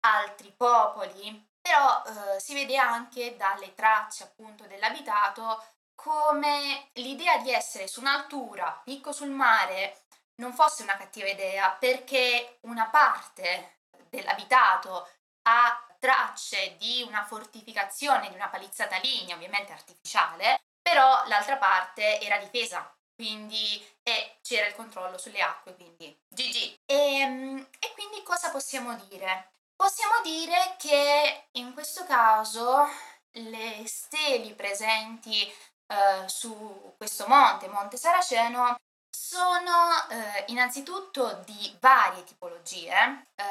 altri 0.00 0.52
popoli 0.56 1.47
però 1.68 2.02
eh, 2.06 2.40
si 2.40 2.54
vede 2.54 2.78
anche 2.78 3.36
dalle 3.36 3.74
tracce 3.74 4.24
appunto 4.24 4.64
dell'abitato 4.64 5.62
come 5.94 6.88
l'idea 6.94 7.36
di 7.38 7.52
essere 7.52 7.86
su 7.86 8.00
un'altura, 8.00 8.80
picco 8.84 9.12
sul 9.12 9.28
mare, 9.28 10.04
non 10.36 10.54
fosse 10.54 10.82
una 10.82 10.96
cattiva 10.96 11.28
idea 11.28 11.70
perché 11.72 12.58
una 12.62 12.86
parte 12.86 13.80
dell'abitato 14.08 15.08
ha 15.42 15.86
tracce 15.98 16.76
di 16.78 17.04
una 17.06 17.24
fortificazione, 17.24 18.30
di 18.30 18.34
una 18.34 18.48
palizzata 18.48 18.96
lignea, 18.98 19.34
ovviamente 19.34 19.72
artificiale, 19.72 20.60
però 20.80 21.26
l'altra 21.26 21.58
parte 21.58 22.20
era 22.20 22.38
difesa, 22.38 22.90
quindi 23.14 23.84
e 24.02 24.38
c'era 24.40 24.66
il 24.66 24.74
controllo 24.74 25.18
sulle 25.18 25.42
acque, 25.42 25.74
quindi 25.74 26.16
GG. 26.28 26.78
E, 26.86 27.18
ehm, 27.20 27.68
e 27.78 27.92
quindi 27.92 28.22
cosa 28.22 28.50
possiamo 28.50 28.94
dire? 29.08 29.57
Possiamo 29.80 30.20
dire 30.24 30.74
che 30.76 31.50
in 31.52 31.72
questo 31.72 32.04
caso 32.04 32.84
le 33.30 33.84
steli 33.86 34.52
presenti 34.54 35.44
eh, 35.44 36.28
su 36.28 36.94
questo 36.96 37.28
monte, 37.28 37.68
Monte 37.68 37.96
Saraceno, 37.96 38.74
sono 39.08 40.08
eh, 40.10 40.46
innanzitutto 40.48 41.42
di 41.44 41.76
varie 41.80 42.24
tipologie. 42.24 43.26
Eh, 43.36 43.44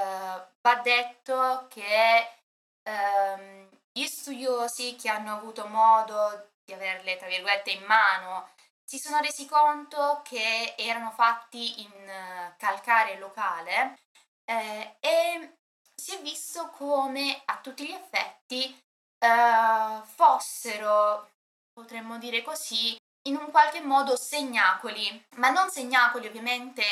va 0.61 0.75
detto 0.83 1.67
che 1.69 2.29
ehm, 2.83 3.69
gli 3.93 4.05
studiosi 4.05 4.97
che 4.97 5.07
hanno 5.07 5.33
avuto 5.33 5.65
modo 5.67 6.55
di 6.65 6.73
averle, 6.73 7.15
tra 7.15 7.27
virgolette, 7.27 7.71
in 7.71 7.83
mano, 7.85 8.49
si 8.83 8.99
sono 8.99 9.19
resi 9.21 9.45
conto 9.47 10.21
che 10.25 10.75
erano 10.77 11.11
fatti 11.11 11.83
in 11.83 11.91
uh, 11.91 12.53
calcare 12.57 13.17
locale 13.17 13.97
eh, 14.43 14.97
e 14.99 15.57
si 15.99 16.15
è 16.15 16.21
visto 16.21 16.69
come 16.69 17.41
a 17.45 17.57
tutti 17.59 17.85
gli 17.85 17.91
effetti 17.91 18.81
uh, 19.25 20.03
fossero, 20.05 21.31
potremmo 21.73 22.17
dire 22.17 22.41
così, 22.43 22.95
in 23.27 23.35
un 23.35 23.51
qualche 23.51 23.81
modo 23.81 24.15
segnacoli, 24.15 25.25
ma 25.35 25.49
non 25.49 25.69
segnacoli 25.69 26.27
ovviamente 26.27 26.83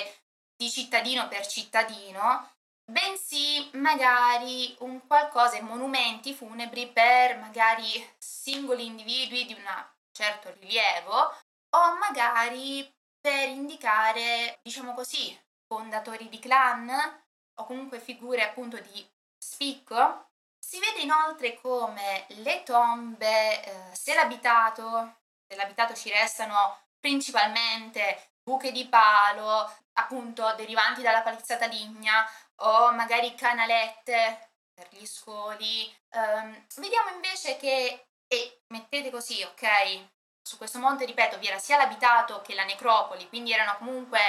di 0.58 0.70
cittadino 0.70 1.28
per 1.28 1.46
cittadino, 1.48 2.52
bensì 2.92 3.70
magari 3.74 4.76
un 4.80 5.06
qualcosa, 5.08 5.62
monumenti 5.62 6.34
funebri 6.34 6.92
per 6.92 7.38
magari 7.38 8.16
singoli 8.18 8.86
individui 8.86 9.46
di 9.46 9.54
un 9.54 9.64
certo 10.12 10.54
rilievo 10.60 11.34
o 11.76 11.98
magari 12.00 12.90
per 13.20 13.50
indicare, 13.50 14.60
diciamo 14.62 14.94
così, 14.94 15.38
fondatori 15.68 16.30
di 16.30 16.40
clan 16.40 17.24
o 17.56 17.66
comunque 17.66 18.00
figure 18.00 18.44
appunto 18.44 18.80
di 18.80 19.10
spicco. 19.38 20.30
Si 20.60 20.80
vede 20.80 21.02
inoltre 21.02 21.60
come 21.62 22.26
le 22.30 22.64
tombe, 22.64 23.64
eh, 23.64 23.96
se 23.96 24.14
l'abitato, 24.16 25.18
se 25.48 25.56
l'abitato 25.56 25.94
ci 25.94 26.10
restano 26.10 26.80
principalmente 27.00 28.32
buche 28.44 28.72
di 28.72 28.88
palo, 28.88 29.72
appunto 29.94 30.54
derivanti 30.56 31.02
dalla 31.02 31.22
palizzata 31.22 31.68
ligna 31.68 32.28
o 32.62 32.92
magari 32.92 33.36
canalette 33.36 34.54
per 34.74 34.88
gli 34.92 35.06
scoli. 35.06 35.94
Um, 36.12 36.66
vediamo 36.78 37.10
invece 37.10 37.58
che, 37.58 38.08
e 38.28 38.62
mettete 38.68 39.10
così, 39.10 39.42
ok? 39.44 40.08
Su 40.42 40.58
questo 40.58 40.80
monte, 40.80 41.06
ripeto, 41.06 41.38
vi 41.40 41.48
era 41.48 41.58
sia 41.58 41.78
l'abitato 41.78 42.42
che 42.42 42.54
la 42.54 42.66
necropoli, 42.66 43.28
quindi 43.30 43.52
erano 43.52 43.78
comunque 43.78 44.20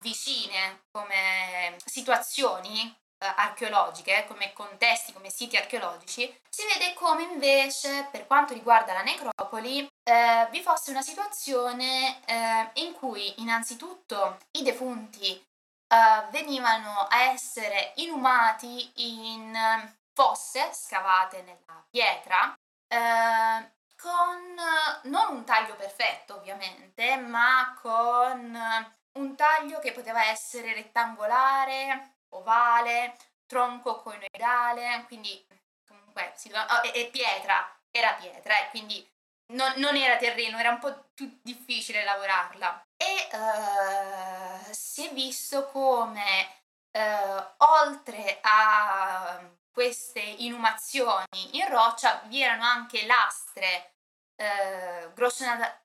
vicine 0.00 0.84
come 0.90 1.76
situazioni 1.84 2.82
eh, 3.20 3.26
archeologiche, 3.26 4.24
come 4.28 4.52
contesti, 4.52 5.12
come 5.12 5.30
siti 5.30 5.56
archeologici, 5.56 6.40
si 6.48 6.62
vede 6.72 6.94
come 6.94 7.24
invece 7.24 8.08
per 8.10 8.26
quanto 8.26 8.54
riguarda 8.54 8.92
la 8.92 9.02
necropoli 9.02 9.86
eh, 10.04 10.46
vi 10.50 10.62
fosse 10.62 10.90
una 10.90 11.02
situazione 11.02 12.24
eh, 12.26 12.70
in 12.74 12.92
cui 12.92 13.40
innanzitutto 13.40 14.38
i 14.52 14.62
defunti 14.62 15.34
eh, 15.34 16.26
venivano 16.30 17.06
a 17.08 17.22
essere 17.22 17.92
inumati 17.96 18.90
in 19.16 19.56
fosse 20.12 20.70
scavate 20.72 21.42
nella 21.42 21.84
pietra 21.90 22.56
eh, 22.88 23.76
con 23.96 25.10
non 25.10 25.36
un 25.36 25.44
taglio 25.44 25.74
perfetto 25.74 26.36
ovviamente, 26.36 27.16
ma 27.16 27.76
con 27.80 28.56
un 29.12 29.34
taglio 29.36 29.78
che 29.78 29.92
poteva 29.92 30.26
essere 30.26 30.74
rettangolare, 30.74 32.16
ovale, 32.30 33.16
tronco 33.46 34.00
coinoidale, 34.02 35.04
quindi 35.06 35.46
comunque 35.86 36.32
si 36.36 36.48
doveva, 36.48 36.80
oh, 36.80 36.86
e, 36.86 36.92
e, 36.94 37.06
pietra, 37.06 37.66
era 37.90 38.12
pietra, 38.14 38.58
eh, 38.58 38.70
quindi 38.70 39.06
non, 39.54 39.72
non, 39.76 39.96
era 39.96 40.16
terreno, 40.16 40.58
era 40.58 40.70
un 40.70 40.78
po' 40.78 41.10
più 41.14 41.40
difficile 41.42 42.04
lavorarla. 42.04 42.86
E 42.96 43.28
uh, 43.32 44.72
si 44.72 45.08
è 45.08 45.12
visto 45.12 45.66
come 45.68 46.62
uh, 46.92 47.44
oltre 47.58 48.38
a 48.42 49.40
queste 49.70 50.20
inumazioni 50.20 51.56
in 51.56 51.68
roccia 51.68 52.20
vi 52.24 52.42
erano 52.42 52.64
anche 52.64 53.06
lastre 53.06 53.94
eh, 54.40 55.12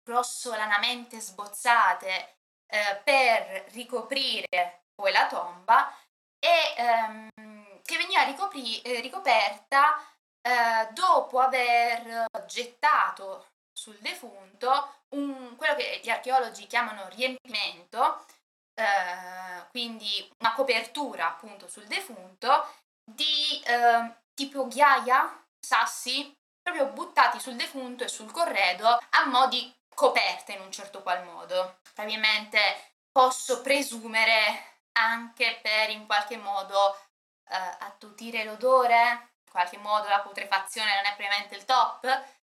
grossolanamente 0.03 1.19
sbozzate 1.19 2.37
eh, 2.73 3.01
per 3.03 3.65
ricoprire 3.73 4.85
poi 4.95 5.11
la 5.11 5.27
tomba 5.27 5.95
e 6.39 6.73
ehm, 6.75 7.81
che 7.83 7.97
veniva 7.97 8.23
ricopri- 8.23 8.81
eh, 8.81 8.99
ricoperta 8.99 9.95
eh, 10.41 10.91
dopo 10.93 11.39
aver 11.39 12.25
gettato 12.47 13.51
sul 13.71 13.97
defunto 13.99 15.01
un, 15.15 15.55
quello 15.55 15.75
che 15.75 15.99
gli 16.03 16.09
archeologi 16.09 16.65
chiamano 16.67 17.07
riempimento, 17.09 18.25
eh, 18.73 19.67
quindi 19.69 20.27
una 20.39 20.53
copertura 20.53 21.27
appunto 21.27 21.67
sul 21.67 21.85
defunto 21.85 22.67
di 23.03 23.61
eh, 23.65 24.15
tipo 24.33 24.67
ghiaia, 24.67 25.45
sassi, 25.59 26.33
proprio 26.61 26.87
buttati 26.87 27.39
sul 27.39 27.55
defunto 27.55 28.03
e 28.03 28.07
sul 28.07 28.31
corredo 28.31 28.87
a 28.87 29.25
mo' 29.25 29.47
di 29.47 29.71
coperta 29.93 30.53
in 30.53 30.61
un 30.61 30.71
certo 30.71 31.01
qual 31.01 31.23
modo. 31.23 31.79
Ovviamente 31.97 32.59
posso 33.11 33.61
presumere 33.61 34.81
anche 34.93 35.59
per 35.61 35.89
in 35.89 36.05
qualche 36.05 36.37
modo 36.37 36.95
eh, 37.49 37.55
attutire 37.79 38.43
l'odore, 38.43 39.31
in 39.45 39.51
qualche 39.51 39.77
modo 39.77 40.07
la 40.07 40.21
putrefazione 40.21 40.95
non 40.95 41.05
è 41.05 41.15
propriamente 41.15 41.55
il 41.55 41.65
top 41.65 42.05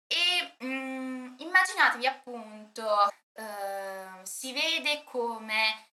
e 0.07 0.55
mh, 0.59 0.65
mm, 0.65 1.35
immaginatevi 1.39 2.05
appunto 2.05 3.09
eh, 3.33 4.23
si 4.23 4.53
vede 4.53 5.03
come 5.03 5.89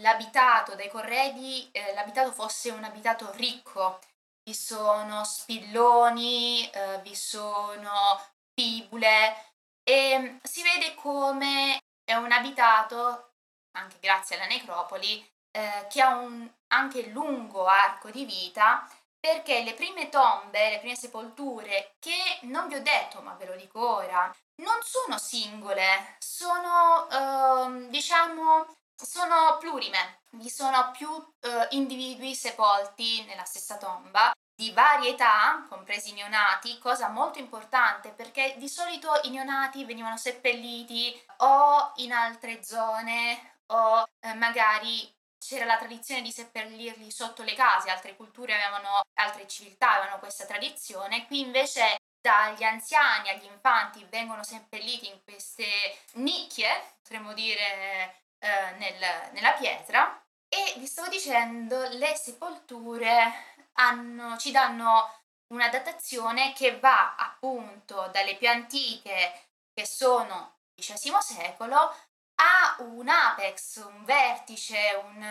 l'abitato 0.00 0.74
dei 0.74 0.88
corredi, 0.88 1.70
eh, 1.72 1.94
l'abitato 1.94 2.32
fosse 2.32 2.70
un 2.70 2.84
abitato 2.84 3.30
ricco, 3.32 3.98
vi 4.42 4.54
sono 4.54 5.24
spilloni, 5.24 6.68
eh, 6.70 7.00
vi 7.02 7.14
sono 7.14 8.20
fibule 8.54 9.49
e 9.82 10.38
si 10.42 10.62
vede 10.62 10.94
come 10.94 11.80
è 12.04 12.14
un 12.14 12.32
abitato, 12.32 13.32
anche 13.72 13.98
grazie 14.00 14.36
alla 14.36 14.46
necropoli, 14.46 15.24
eh, 15.52 15.86
che 15.88 16.00
ha 16.00 16.16
un 16.16 16.48
anche 16.68 17.08
lungo 17.08 17.66
arco 17.66 18.10
di 18.10 18.24
vita 18.24 18.88
perché 19.18 19.62
le 19.62 19.74
prime 19.74 20.08
tombe, 20.08 20.70
le 20.70 20.78
prime 20.78 20.96
sepolture, 20.96 21.96
che 21.98 22.38
non 22.42 22.68
vi 22.68 22.76
ho 22.76 22.82
detto, 22.82 23.20
ma 23.20 23.34
ve 23.34 23.46
lo 23.46 23.56
dico 23.56 23.96
ora, 23.96 24.34
non 24.56 24.78
sono 24.82 25.18
singole, 25.18 26.16
sono, 26.18 27.08
eh, 27.10 27.88
diciamo, 27.90 28.66
sono 28.94 29.58
plurime, 29.58 30.22
vi 30.30 30.48
sono 30.48 30.90
più 30.92 31.08
eh, 31.40 31.66
individui 31.70 32.34
sepolti 32.34 33.24
nella 33.24 33.44
stessa 33.44 33.76
tomba 33.76 34.32
di 34.60 34.72
varie 34.72 35.12
età, 35.12 35.64
compresi 35.70 36.10
i 36.10 36.12
neonati, 36.12 36.78
cosa 36.78 37.08
molto 37.08 37.38
importante 37.38 38.10
perché 38.10 38.56
di 38.58 38.68
solito 38.68 39.18
i 39.22 39.30
neonati 39.30 39.86
venivano 39.86 40.18
seppelliti 40.18 41.18
o 41.38 41.92
in 41.96 42.12
altre 42.12 42.62
zone 42.62 43.62
o 43.68 44.06
eh, 44.20 44.34
magari 44.34 45.10
c'era 45.38 45.64
la 45.64 45.78
tradizione 45.78 46.20
di 46.20 46.30
seppellirli 46.30 47.10
sotto 47.10 47.42
le 47.42 47.54
case, 47.54 47.88
altre 47.88 48.14
culture 48.16 48.52
avevano, 48.52 49.00
altre 49.14 49.46
civiltà 49.46 49.92
avevano 49.92 50.18
questa 50.18 50.44
tradizione, 50.44 51.26
qui 51.26 51.40
invece 51.40 51.96
dagli 52.20 52.62
anziani 52.62 53.30
agli 53.30 53.46
infanti 53.46 54.06
vengono 54.10 54.42
seppelliti 54.42 55.08
in 55.08 55.22
queste 55.24 55.64
nicchie, 56.16 56.96
potremmo 57.00 57.32
dire, 57.32 58.14
eh, 58.38 58.72
nel, 58.76 59.30
nella 59.32 59.52
pietra. 59.52 60.19
E 60.52 60.74
vi 60.78 60.86
stavo 60.86 61.08
dicendo, 61.08 61.86
le 61.90 62.16
sepolture 62.16 63.68
hanno, 63.74 64.36
ci 64.36 64.50
danno 64.50 65.08
una 65.54 65.68
datazione 65.68 66.52
che 66.54 66.76
va 66.80 67.14
appunto 67.14 68.08
dalle 68.12 68.36
più 68.36 68.48
antiche, 68.48 69.46
che 69.72 69.86
sono 69.86 70.58
XVII 70.74 71.20
secolo, 71.20 71.76
a 72.34 72.76
un 72.80 73.08
apex, 73.08 73.76
un 73.84 74.04
vertice, 74.04 75.00
un, 75.04 75.24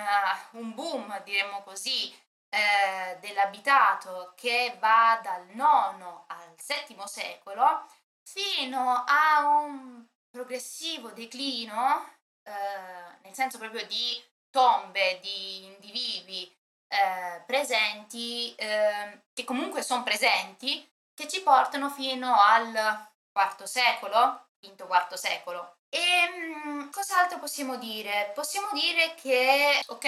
un 0.51 0.73
boom, 0.73 1.21
diremmo 1.23 1.63
così, 1.63 2.13
eh, 2.49 3.17
dell'abitato 3.19 4.33
che 4.35 4.77
va 4.79 5.19
dal 5.21 5.49
IX 5.49 6.23
al 6.27 6.55
VII 6.55 7.01
secolo 7.07 7.85
fino 8.23 9.03
a 9.05 9.47
un 9.47 10.05
progressivo 10.29 11.09
declino, 11.09 12.07
eh, 12.43 13.17
nel 13.21 13.33
senso 13.33 13.57
proprio 13.57 13.85
di 13.85 14.23
tombe, 14.59 15.19
di 15.21 15.63
individui 15.63 16.43
eh, 16.89 17.41
presenti, 17.45 18.53
eh, 18.55 19.21
che 19.33 19.45
comunque 19.45 19.81
sono 19.81 20.03
presenti, 20.03 20.85
che 21.13 21.29
ci 21.29 21.41
portano 21.41 21.89
fino 21.89 22.35
al 22.41 23.07
IV 23.31 23.63
secolo, 23.63 24.47
V-IV 24.59 25.13
secolo. 25.13 25.77
E 25.89 26.27
mh, 26.27 26.89
cos'altro 26.91 27.39
possiamo 27.39 27.77
dire? 27.77 28.31
Possiamo 28.35 28.69
dire 28.73 29.15
che, 29.15 29.81
ok, 29.87 30.07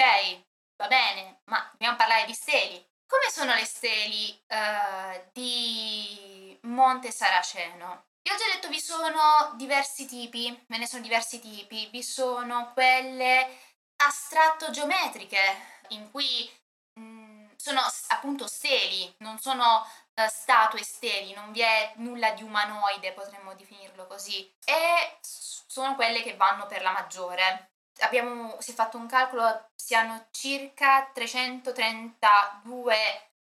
va 0.76 0.86
bene, 0.86 1.40
ma 1.44 1.66
dobbiamo 1.72 1.96
parlare 1.96 2.26
di 2.26 2.34
steli. 2.34 2.86
Come 3.06 3.30
sono 3.30 3.54
le 3.54 3.64
steli 3.64 4.42
uh, 4.48 5.30
di 5.32 6.58
Monte 6.62 7.10
Saraceno? 7.10 8.04
Vi 8.22 8.30
ho 8.30 8.36
già 8.36 8.44
detto 8.54 8.68
vi 8.68 8.80
sono 8.80 9.52
diversi 9.56 10.06
tipi, 10.06 10.64
ve 10.68 10.78
ne 10.78 10.86
sono 10.86 11.02
diversi 11.02 11.40
tipi, 11.40 11.88
vi 11.90 12.02
sono 12.02 12.70
quelle 12.72 13.71
astratto 14.06 14.70
geometriche 14.70 15.40
in 15.88 16.10
cui 16.10 16.50
mh, 16.94 17.56
sono 17.56 17.80
appunto 18.08 18.46
steli, 18.46 19.14
non 19.18 19.38
sono 19.38 19.86
uh, 20.14 20.26
statue 20.28 20.82
steli, 20.82 21.32
non 21.32 21.52
vi 21.52 21.60
è 21.60 21.92
nulla 21.96 22.32
di 22.32 22.42
umanoide, 22.42 23.12
potremmo 23.12 23.54
definirlo 23.54 24.06
così, 24.06 24.52
e 24.64 25.18
sono 25.20 25.94
quelle 25.94 26.22
che 26.22 26.36
vanno 26.36 26.66
per 26.66 26.82
la 26.82 26.90
maggiore. 26.92 27.70
Abbiamo, 28.00 28.56
si 28.60 28.72
è 28.72 28.74
fatto 28.74 28.96
un 28.96 29.06
calcolo, 29.06 29.68
si 29.74 29.94
hanno 29.94 30.26
circa 30.30 31.08
332 31.12 32.94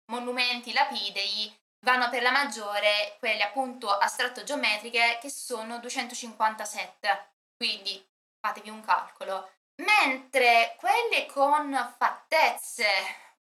monumenti 0.06 0.72
lapidei, 0.72 1.54
vanno 1.84 2.08
per 2.08 2.22
la 2.22 2.30
maggiore 2.30 3.16
quelle 3.18 3.42
appunto 3.42 3.90
astratto 3.90 4.44
geometriche 4.44 5.18
che 5.20 5.28
sono 5.30 5.78
257, 5.78 7.32
quindi 7.56 8.02
fatevi 8.40 8.70
un 8.70 8.80
calcolo. 8.80 9.50
Mentre 9.76 10.76
quelle 10.78 11.26
con 11.26 11.94
fattezze 11.98 12.86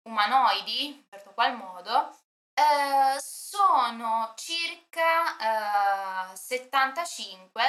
umanoidi, 0.03 0.87
in 0.87 1.05
certo 1.09 1.33
qual 1.33 1.57
modo, 1.57 2.11
eh, 2.55 3.19
sono 3.21 4.33
circa 4.37 6.33
eh, 6.33 6.37
75 6.37 7.63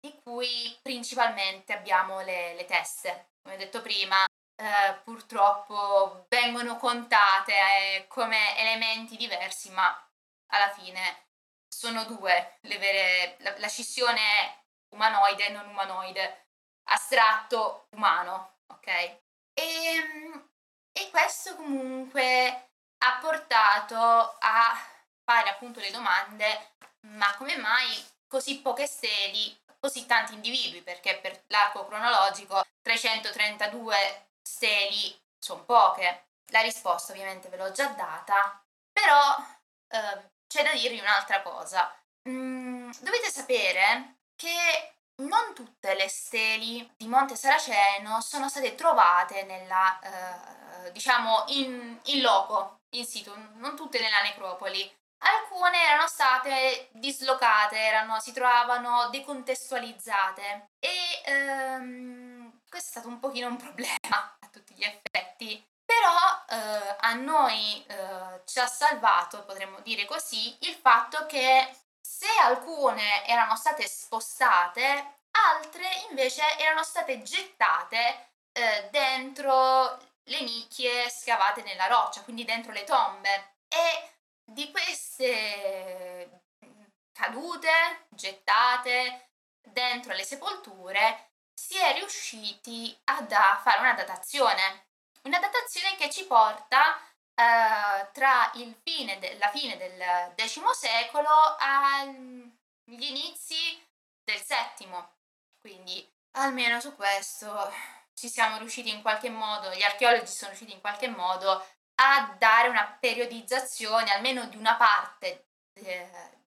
di 0.00 0.20
cui 0.22 0.78
principalmente 0.82 1.72
abbiamo 1.72 2.20
le, 2.22 2.54
le 2.54 2.64
teste. 2.64 3.30
Come 3.42 3.56
detto 3.56 3.80
prima, 3.82 4.24
eh, 4.56 4.94
purtroppo 5.04 6.26
vengono 6.28 6.76
contate 6.76 7.52
eh, 7.52 8.06
come 8.08 8.58
elementi 8.58 9.16
diversi, 9.16 9.70
ma 9.70 9.86
alla 10.52 10.70
fine 10.70 11.26
sono 11.68 12.04
due 12.04 12.58
le 12.62 12.78
vere, 12.78 13.36
la, 13.40 13.58
la 13.58 13.68
scissione 13.68 14.64
umanoide 14.94 15.46
e 15.46 15.50
non 15.50 15.68
umanoide, 15.68 16.47
astratto, 16.88 17.86
umano, 17.90 18.58
ok? 18.66 18.86
E, 18.86 19.20
ehm, 19.54 20.48
e 20.92 21.10
questo 21.10 21.56
comunque 21.56 22.70
ha 22.98 23.18
portato 23.20 23.96
a 23.96 24.76
fare 25.24 25.50
appunto 25.50 25.80
le 25.80 25.90
domande, 25.90 26.74
ma 27.08 27.34
come 27.36 27.56
mai 27.56 28.04
così 28.26 28.60
poche 28.60 28.86
steli 28.86 29.56
così 29.80 30.06
tanti 30.06 30.34
individui, 30.34 30.82
perché 30.82 31.18
per 31.18 31.44
l'arco 31.48 31.86
cronologico 31.86 32.64
332 32.82 34.30
steli 34.42 35.16
sono 35.38 35.64
poche. 35.64 36.26
La 36.50 36.60
risposta 36.60 37.12
ovviamente 37.12 37.48
ve 37.48 37.56
l'ho 37.56 37.70
già 37.72 37.88
data, 37.88 38.60
però 38.90 39.36
eh, 39.88 40.30
c'è 40.46 40.62
da 40.64 40.72
dirvi 40.72 40.98
un'altra 40.98 41.42
cosa. 41.42 41.94
Mm, 42.28 42.90
dovete 43.00 43.30
sapere 43.30 44.16
che 44.34 44.97
non 45.18 45.54
tutte 45.54 45.94
le 45.94 46.08
steli 46.08 46.88
di 46.96 47.06
Monte 47.06 47.36
Saraceno 47.36 48.20
sono 48.20 48.48
state 48.48 48.74
trovate 48.74 49.44
nella, 49.44 49.98
eh, 50.00 50.92
diciamo, 50.92 51.44
in, 51.48 51.98
in 52.04 52.20
loco, 52.20 52.80
in 52.96 53.04
situ, 53.04 53.32
non 53.54 53.76
tutte 53.76 54.00
nella 54.00 54.22
necropoli. 54.22 54.96
Alcune 55.20 55.82
erano 55.82 56.06
state 56.06 56.90
dislocate, 56.92 57.76
erano, 57.76 58.20
si 58.20 58.32
trovavano 58.32 59.08
decontestualizzate 59.10 60.68
e 60.78 61.22
ehm, 61.24 62.60
questo 62.68 62.88
è 62.88 62.92
stato 62.92 63.08
un 63.08 63.18
pochino 63.18 63.48
un 63.48 63.56
problema 63.56 64.36
a 64.38 64.48
tutti 64.50 64.74
gli 64.74 64.84
effetti. 64.84 65.64
Però 65.84 66.44
eh, 66.50 66.96
a 67.00 67.14
noi 67.14 67.84
eh, 67.86 68.42
ci 68.44 68.60
ha 68.60 68.66
salvato, 68.66 69.42
potremmo 69.44 69.80
dire 69.80 70.04
così, 70.04 70.56
il 70.60 70.74
fatto 70.74 71.26
che 71.26 71.66
se 72.18 72.26
alcune 72.42 73.24
erano 73.26 73.54
state 73.54 73.86
spostate, 73.86 75.20
altre 75.30 75.88
invece 76.10 76.42
erano 76.58 76.82
state 76.82 77.22
gettate 77.22 78.30
eh, 78.50 78.88
dentro 78.90 79.96
le 80.24 80.40
nicchie 80.40 81.08
scavate 81.08 81.62
nella 81.62 81.86
roccia, 81.86 82.22
quindi 82.22 82.44
dentro 82.44 82.72
le 82.72 82.82
tombe. 82.82 83.58
E 83.68 84.10
di 84.44 84.68
queste 84.72 86.42
cadute, 87.12 88.06
gettate 88.08 89.28
dentro 89.62 90.12
le 90.12 90.24
sepolture, 90.24 91.30
si 91.54 91.78
è 91.78 91.92
riusciti 91.94 92.98
a 93.04 93.24
fare 93.62 93.78
una 93.78 93.94
datazione. 93.94 94.86
Una 95.22 95.38
datazione 95.38 95.94
che 95.94 96.10
ci 96.10 96.26
porta 96.26 97.00
eh, 97.38 98.10
tra 98.12 98.50
fine 98.82 99.18
de- 99.20 99.38
la 99.38 99.48
fine 99.50 99.76
del 99.76 100.34
X 100.34 100.60
secolo 100.70 101.28
agli 101.58 102.50
inizi 102.86 103.80
del 104.24 104.42
VII. 104.44 105.06
Quindi 105.60 106.06
almeno 106.32 106.80
su 106.80 106.96
questo 106.96 107.72
ci 108.14 108.28
siamo 108.28 108.58
riusciti 108.58 108.90
in 108.90 109.02
qualche 109.02 109.30
modo, 109.30 109.70
gli 109.70 109.82
archeologi 109.82 110.26
sono 110.26 110.50
riusciti 110.50 110.72
in 110.72 110.80
qualche 110.80 111.08
modo 111.08 111.64
a 112.00 112.34
dare 112.36 112.68
una 112.68 112.96
periodizzazione 112.98 114.10
almeno 114.10 114.46
di 114.46 114.56
una 114.56 114.76
parte 114.76 115.50
eh, 115.74 116.10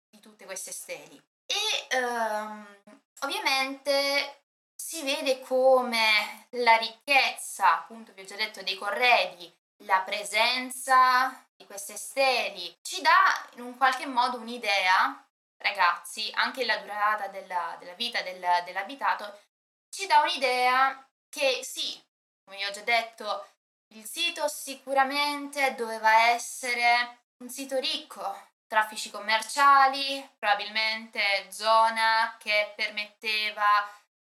di 0.07 0.19
tutte 0.19 0.45
queste 0.45 0.71
steli. 0.71 1.19
E 1.47 1.97
ehm, 1.97 3.01
ovviamente 3.21 4.43
si 4.75 5.03
vede 5.03 5.39
come 5.41 6.47
la 6.51 6.75
ricchezza, 6.77 7.73
appunto 7.73 8.13
vi 8.13 8.21
ho 8.21 8.25
già 8.25 8.35
detto, 8.35 8.61
dei 8.61 8.75
corredi, 8.75 9.54
la 9.83 10.01
presenza 10.01 11.45
di 11.55 11.65
queste 11.65 11.97
steli 11.97 12.77
ci 12.81 13.01
dà 13.01 13.49
in 13.55 13.61
un 13.61 13.77
qualche 13.77 14.05
modo 14.05 14.37
un'idea, 14.37 15.27
ragazzi, 15.57 16.31
anche 16.35 16.65
la 16.65 16.77
durata 16.77 17.27
della, 17.27 17.75
della 17.79 17.93
vita 17.93 18.21
del, 18.21 18.45
dell'abitato, 18.65 19.41
ci 19.89 20.05
dà 20.07 20.21
un'idea 20.21 21.07
che 21.29 21.61
sì, 21.63 22.01
come 22.43 22.57
vi 22.57 22.65
ho 22.65 22.71
già 22.71 22.81
detto, 22.81 23.47
il 23.93 24.05
sito 24.05 24.47
sicuramente 24.47 25.75
doveva 25.75 26.29
essere 26.29 27.23
un 27.37 27.49
sito 27.49 27.77
ricco, 27.79 28.53
traffici 28.67 29.09
commerciali, 29.11 30.27
probabilmente 30.37 31.49
zona 31.51 32.35
che 32.39 32.73
permetteva 32.75 33.63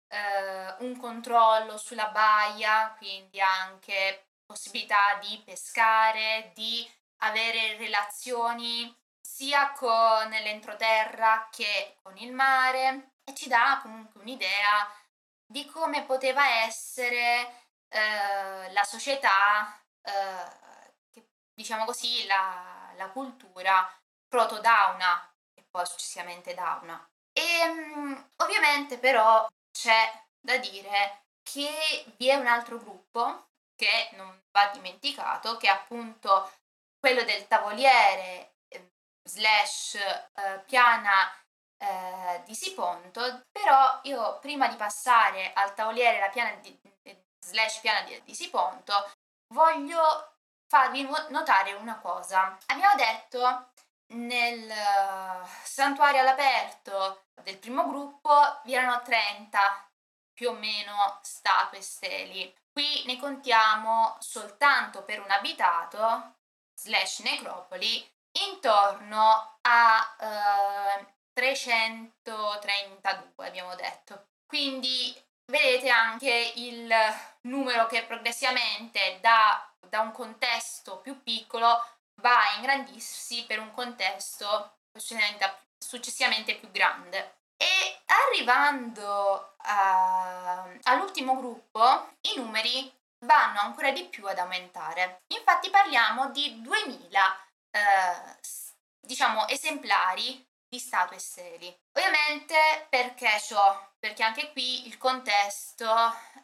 eh, 0.08 0.74
un 0.78 0.96
controllo 0.98 1.76
sulla 1.76 2.08
baia, 2.08 2.94
quindi 2.98 3.40
anche 3.40 4.31
possibilità 4.52 5.18
di 5.18 5.40
pescare, 5.42 6.52
di 6.54 6.86
avere 7.22 7.78
relazioni 7.78 8.94
sia 9.18 9.72
con 9.72 10.28
l'entroterra 10.28 11.48
che 11.50 11.96
con 12.02 12.18
il 12.18 12.32
mare 12.32 13.14
e 13.24 13.34
ci 13.34 13.48
dà 13.48 13.78
comunque 13.80 14.20
un'idea 14.20 14.92
di 15.46 15.64
come 15.64 16.04
poteva 16.04 16.64
essere 16.64 17.64
eh, 17.88 18.72
la 18.72 18.84
società, 18.84 19.74
eh, 20.02 21.00
che, 21.10 21.28
diciamo 21.54 21.86
così, 21.86 22.26
la, 22.26 22.92
la 22.96 23.08
cultura 23.08 23.90
proto-dauna 24.28 25.34
e 25.54 25.64
poi 25.70 25.86
successivamente 25.86 26.52
dauna. 26.52 27.06
E 27.32 27.68
um, 27.68 28.30
ovviamente 28.36 28.98
però 28.98 29.46
c'è 29.70 30.24
da 30.40 30.58
dire 30.58 31.24
che 31.42 32.14
vi 32.16 32.28
è 32.28 32.34
un 32.34 32.46
altro 32.46 32.76
gruppo 32.78 33.51
che 33.76 34.10
non 34.12 34.42
va 34.50 34.70
dimenticato, 34.72 35.56
che 35.56 35.66
è 35.66 35.70
appunto 35.70 36.50
quello 36.98 37.24
del 37.24 37.46
tavoliere 37.48 38.54
eh, 38.68 38.92
slash 39.24 39.94
eh, 39.94 40.62
piana 40.66 41.32
eh, 41.78 42.42
di 42.44 42.54
Siponto, 42.54 43.42
però 43.50 44.00
io 44.04 44.38
prima 44.38 44.68
di 44.68 44.76
passare 44.76 45.52
al 45.52 45.74
tavoliere 45.74 46.20
la 46.20 46.28
piana 46.28 46.54
di, 46.56 46.78
slash 47.44 47.80
piana 47.80 48.02
di, 48.02 48.20
di 48.22 48.34
Siponto 48.34 49.10
voglio 49.52 50.36
farvi 50.68 51.06
notare 51.28 51.72
una 51.74 51.98
cosa. 51.98 52.56
Abbiamo 52.66 52.94
detto 52.94 53.70
nel 54.14 54.70
uh, 54.70 55.46
santuario 55.64 56.20
all'aperto 56.20 57.24
del 57.42 57.58
primo 57.58 57.86
gruppo 57.86 58.30
vi 58.64 58.74
erano 58.74 59.02
30 59.02 59.90
più 60.32 60.50
o 60.50 60.52
meno 60.52 61.18
statue 61.22 61.80
steli. 61.80 62.54
Qui 62.72 63.04
ne 63.06 63.18
contiamo 63.18 64.16
soltanto 64.20 65.02
per 65.02 65.20
un 65.20 65.30
abitato, 65.30 66.36
slash 66.74 67.20
necropoli, 67.20 68.04
intorno 68.32 69.58
a 69.60 70.16
eh, 70.18 71.06
332 71.32 73.46
abbiamo 73.46 73.74
detto. 73.74 74.28
Quindi 74.46 75.14
vedete 75.46 75.88
anche 75.90 76.52
il 76.56 76.92
numero 77.42 77.86
che 77.86 78.04
progressivamente 78.04 79.18
da, 79.20 79.70
da 79.86 80.00
un 80.00 80.12
contesto 80.12 80.98
più 80.98 81.22
piccolo 81.22 81.84
va 82.20 82.38
a 82.38 82.56
ingrandirsi 82.56 83.44
per 83.44 83.58
un 83.58 83.70
contesto 83.72 84.78
successivamente 85.78 86.56
più 86.56 86.70
grande. 86.70 87.40
Arrivando 88.28 89.54
a, 89.58 90.66
all'ultimo 90.84 91.36
gruppo, 91.36 92.14
i 92.32 92.36
numeri 92.36 92.92
vanno 93.24 93.60
ancora 93.60 93.90
di 93.90 94.04
più 94.04 94.26
ad 94.26 94.38
aumentare. 94.38 95.22
Infatti 95.28 95.70
parliamo 95.70 96.30
di 96.30 96.60
2000 96.60 97.46
eh, 97.70 98.36
diciamo 99.00 99.48
esemplari 99.48 100.46
di 100.68 100.78
statue 100.78 101.18
steli. 101.18 101.74
Ovviamente 101.92 102.86
perché 102.88 103.38
ciò? 103.40 103.90
Perché 103.98 104.22
anche 104.22 104.52
qui 104.52 104.86
il 104.86 104.96
contesto 104.96 105.86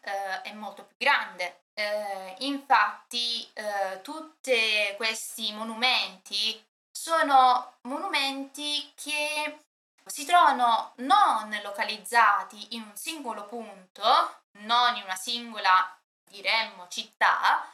eh, 0.03 0.43
è 0.43 0.53
molto 0.53 0.85
più 0.85 0.97
grande. 0.99 1.63
Eh, 1.75 2.35
infatti 2.41 3.49
eh, 3.55 4.01
tutti 4.03 4.53
questi 4.97 5.53
monumenti 5.53 6.63
sono 6.91 7.77
monumenti 7.83 8.93
che 8.95 9.68
si 10.09 10.25
trovano 10.25 10.93
non 10.97 11.59
localizzati 11.63 12.75
in 12.75 12.83
un 12.83 12.97
singolo 12.97 13.47
punto, 13.47 14.43
non 14.61 14.97
in 14.97 15.03
una 15.05 15.17
singola, 15.17 15.99
diremmo, 16.25 16.89
città, 16.89 17.67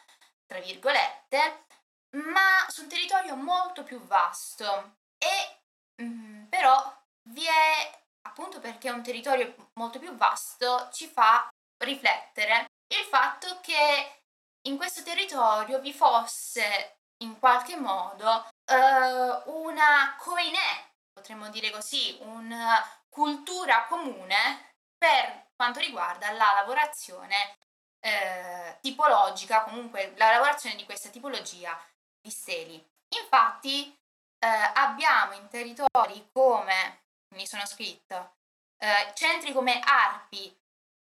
tra 0.47 0.59
virgolette, 0.61 1.67
ma 2.11 2.67
su 2.69 2.83
un 2.83 2.89
territorio 2.89 3.37
molto 3.37 3.83
più 3.83 4.01
vasto. 4.07 4.97
E 5.19 6.03
mh, 6.03 6.05
mm, 6.05 6.45
però 6.47 7.03
vi 7.31 7.45
è, 7.45 8.03
appunto 8.23 8.61
perché 8.61 8.89
è 8.89 8.93
un 8.93 9.03
territorio 9.03 9.71
molto 9.75 9.99
più 9.99 10.15
vasto, 10.17 10.89
ci 10.93 11.07
fa 11.07 11.49
riflettere 11.79 12.67
il 12.89 13.05
fatto 13.05 13.61
che 13.61 14.23
in 14.67 14.77
questo 14.77 15.03
territorio 15.03 15.81
vi 15.81 15.93
fosse 15.93 16.99
in 17.19 17.39
qualche 17.39 17.77
modo 17.77 18.49
uh, 18.73 19.51
una 19.67 20.15
coinè 20.19 20.93
potremmo 21.15 21.49
dire 21.49 21.71
così, 21.71 22.19
una 22.23 22.85
cultura 23.09 23.87
comune 23.87 24.75
per 24.99 25.47
quanto 25.55 25.79
riguarda 25.79 26.33
la 26.33 26.53
lavorazione 26.55 27.57
eh, 28.01 28.79
tipologica, 28.83 29.63
comunque 29.63 30.13
la 30.17 30.33
lavorazione 30.33 30.77
di 30.77 30.85
questa 30.85 31.09
tipologia 31.09 31.81
di 32.21 32.31
steli. 32.31 32.85
Infatti 33.17 33.97
eh, 34.39 34.47
abbiamo 34.75 35.33
in 35.35 35.49
territori 35.49 36.29
come, 36.33 37.05
mi 37.35 37.47
sono 37.47 37.65
scritto, 37.65 38.35
eh, 38.77 39.13
centri 39.15 39.53
come 39.53 39.81
Arpi, 39.81 40.55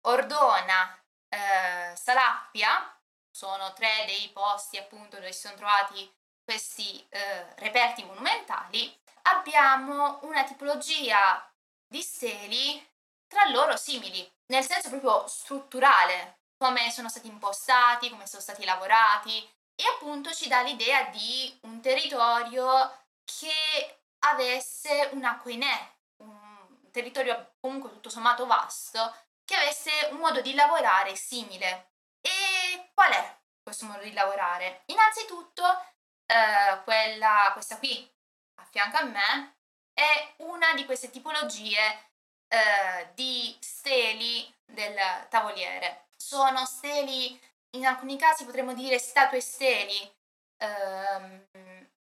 Ordona, 0.06 0.96
eh, 1.28 1.94
Salappia, 1.96 2.98
sono 3.30 3.72
tre 3.72 4.04
dei 4.06 4.30
posti 4.32 4.78
appunto 4.78 5.16
dove 5.16 5.32
si 5.32 5.40
sono 5.40 5.56
trovati 5.56 6.10
questi 6.44 7.04
eh, 7.08 7.54
reperti 7.56 8.04
monumentali, 8.04 8.96
abbiamo 9.24 10.18
una 10.22 10.44
tipologia 10.44 11.48
di 11.86 12.02
steli 12.02 12.92
tra 13.26 13.48
loro 13.48 13.76
simili, 13.76 14.28
nel 14.46 14.64
senso 14.64 14.88
proprio 14.88 15.26
strutturale, 15.26 16.40
come 16.56 16.90
sono 16.90 17.08
stati 17.08 17.28
impostati, 17.28 18.10
come 18.10 18.26
sono 18.26 18.42
stati 18.42 18.64
lavorati 18.64 19.38
e 19.74 19.84
appunto 19.94 20.32
ci 20.32 20.48
dà 20.48 20.62
l'idea 20.62 21.04
di 21.04 21.58
un 21.62 21.80
territorio 21.80 23.06
che 23.24 24.00
avesse 24.20 25.10
una 25.12 25.38
coinè, 25.38 25.92
un 26.18 26.90
territorio 26.90 27.54
comunque 27.60 27.90
tutto 27.90 28.08
sommato 28.08 28.46
vasto, 28.46 29.14
che 29.44 29.56
avesse 29.56 29.90
un 30.10 30.18
modo 30.18 30.40
di 30.40 30.54
lavorare 30.54 31.16
simile. 31.16 31.92
E 32.20 32.90
qual 32.94 33.12
è 33.12 33.38
questo 33.62 33.86
modo 33.86 34.02
di 34.02 34.12
lavorare? 34.12 34.82
Innanzitutto 34.86 35.64
eh, 36.26 36.82
quella, 36.84 37.50
questa 37.52 37.78
qui 37.78 38.13
a 38.56 38.64
fianco 38.70 38.96
a 38.96 39.04
me 39.04 39.56
è 39.92 40.34
una 40.38 40.74
di 40.74 40.84
queste 40.84 41.10
tipologie 41.10 41.78
eh, 42.48 43.10
di 43.14 43.56
steli 43.60 44.52
del 44.64 44.96
tavoliere. 45.28 46.06
Sono 46.16 46.64
steli, 46.66 47.38
in 47.76 47.86
alcuni 47.86 48.16
casi 48.18 48.44
potremmo 48.44 48.74
dire 48.74 48.98
statue 48.98 49.40
steli 49.40 50.12
ehm, 50.58 51.46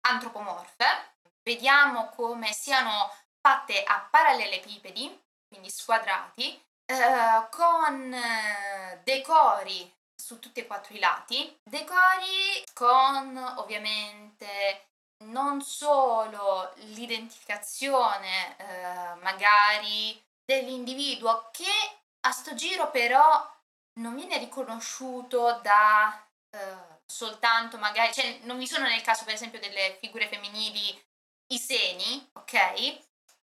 antropomorfe. 0.01 1.15
Vediamo 1.43 2.09
come 2.11 2.53
siano 2.53 3.13
fatte 3.41 3.83
a 3.83 4.01
parallelepipedi, 4.11 5.23
quindi 5.49 5.71
squadrati, 5.71 6.61
eh, 6.87 7.47
con 7.51 8.13
eh, 8.13 9.01
decori 9.05 9.93
su 10.15 10.39
tutti 10.39 10.61
e 10.61 10.67
quattro 10.67 10.95
i 10.95 10.99
lati, 10.99 11.61
decori 11.63 12.65
con 12.73 13.37
ovviamente 13.59 14.87
non 15.25 15.63
solo 15.63 16.73
l'identificazione 16.77 18.57
eh, 18.59 19.15
magari 19.23 20.23
dell'individuo 20.45 21.49
che 21.53 21.65
a 22.21 22.31
sto 22.31 22.55
giro 22.55 22.91
però 22.91 23.55
non 24.01 24.15
viene 24.15 24.39
riconosciuto 24.39 25.61
da 25.63 26.27
eh, 26.51 27.01
soltanto 27.07 27.79
magari, 27.79 28.13
cioè 28.13 28.41
non 28.43 28.59
vi 28.59 28.67
sono 28.67 28.87
nel 28.87 29.01
caso 29.03 29.25
per 29.25 29.35
esempio 29.35 29.61
delle 29.61 29.97
figure 30.01 30.29
femminili 30.29 31.03
i 31.49 31.59
seni, 31.59 32.29
ok? 32.33 33.01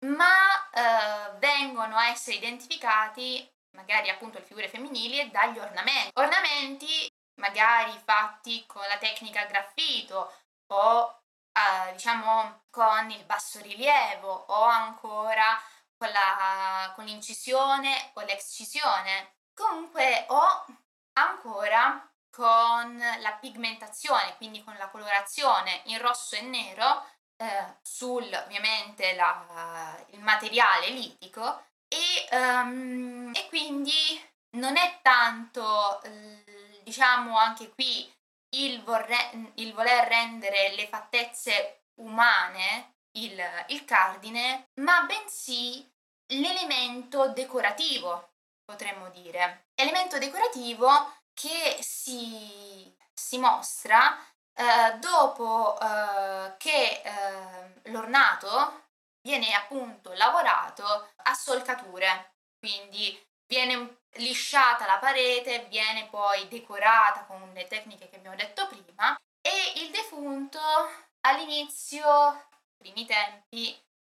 Ma 0.05 0.69
eh, 0.71 1.37
vengono 1.39 1.97
a 1.97 2.09
essere 2.09 2.37
identificati 2.37 3.49
magari 3.75 4.09
appunto 4.09 4.37
le 4.39 4.45
figure 4.45 4.69
femminili 4.69 5.29
dagli 5.31 5.57
ornamenti. 5.59 6.11
Ornamenti 6.13 7.11
magari 7.41 7.99
fatti 8.03 8.65
con 8.65 8.81
la 8.87 8.97
tecnica 8.97 9.45
graffito 9.45 10.33
o 10.73 11.21
eh, 11.57 11.93
diciamo 11.93 12.65
con 12.69 13.09
il 13.09 13.23
bassorilievo 13.25 14.31
o 14.47 14.63
ancora 14.63 15.59
con, 15.97 16.09
la, 16.11 16.91
con 16.95 17.05
l'incisione 17.05 18.11
o 18.13 18.21
l'excisione. 18.21 19.35
Comunque 19.53 20.25
o 20.29 20.65
ancora 21.13 22.07
con 22.29 22.97
la 22.97 23.31
pigmentazione, 23.33 24.35
quindi 24.37 24.63
con 24.63 24.75
la 24.77 24.89
colorazione 24.89 25.81
in 25.85 25.99
rosso 25.99 26.35
e 26.35 26.41
nero 26.41 27.03
eh, 27.37 27.77
sul 27.81 28.31
ovviamente 28.45 29.15
la, 29.15 29.95
il 30.11 30.19
materiale 30.21 30.89
litico 30.89 31.63
e, 31.87 32.27
um, 32.35 33.31
e, 33.33 33.47
quindi 33.47 33.91
non 34.51 34.77
è 34.77 34.99
tanto 35.01 36.01
diciamo 36.83 37.37
anche 37.37 37.69
qui 37.71 38.11
il, 38.55 38.83
vorre, 38.83 39.51
il 39.55 39.73
voler 39.73 40.07
rendere 40.07 40.73
le 40.75 40.87
fattezze 40.87 41.83
umane 41.95 42.95
il, 43.17 43.41
il 43.67 43.85
cardine, 43.85 44.69
ma 44.75 45.01
bensì 45.03 45.89
l'elemento 46.33 47.29
decorativo, 47.29 48.33
potremmo 48.63 49.09
dire. 49.09 49.67
Elemento 49.75 50.17
decorativo 50.17 51.15
che 51.33 51.77
si, 51.81 52.95
si 53.13 53.37
mostra 53.37 54.17
eh, 54.53 54.97
dopo 54.99 55.79
eh, 55.79 56.55
che 56.57 57.01
eh, 57.03 57.89
l'ornato 57.91 58.85
viene 59.21 59.53
appunto 59.53 60.13
lavorato 60.13 61.11
a 61.15 61.33
solcature, 61.33 62.35
quindi 62.59 63.26
viene 63.47 64.01
lisciata 64.17 64.85
la 64.85 64.97
parete, 64.97 65.65
viene 65.69 66.07
poi 66.07 66.47
decorata 66.47 67.23
con 67.25 67.51
le 67.53 67.67
tecniche 67.67 68.09
che 68.09 68.17
abbiamo 68.17 68.35
detto 68.35 68.67
prima 68.67 69.15
e 69.41 69.81
il 69.81 69.91
defunto 69.91 70.59
all'inizio, 71.21 72.49
primi 72.77 73.05
tempi, 73.05 73.69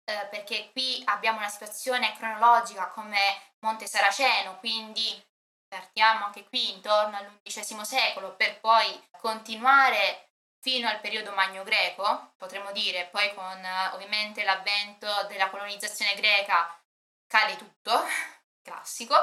eh, 0.06 0.28
perché 0.30 0.72
qui 0.72 1.02
abbiamo 1.06 1.38
una 1.38 1.50
situazione 1.50 2.13
cronologica 2.18 2.88
come 2.89 3.54
Monte 3.60 3.88
Saraceno, 3.88 4.58
quindi 4.58 5.24
partiamo 5.68 6.26
anche 6.26 6.48
qui 6.48 6.72
intorno 6.72 7.18
all'undicesimo 7.18 7.84
secolo 7.84 8.36
per 8.36 8.60
poi 8.60 9.08
continuare 9.12 10.30
fino 10.62 10.89
al 10.89 11.00
periodo 11.00 11.32
magno 11.32 11.63
greco, 11.63 12.34
potremmo 12.38 12.72
dire, 12.72 13.06
poi 13.08 13.34
con 13.34 13.63
ovviamente 13.94 14.44
l'avvento 14.44 15.08
della 15.28 15.50
colonizzazione 15.50 16.15
greca 16.15 16.76
cade 17.28 17.56
tutto, 17.56 18.04
classico, 18.62 19.15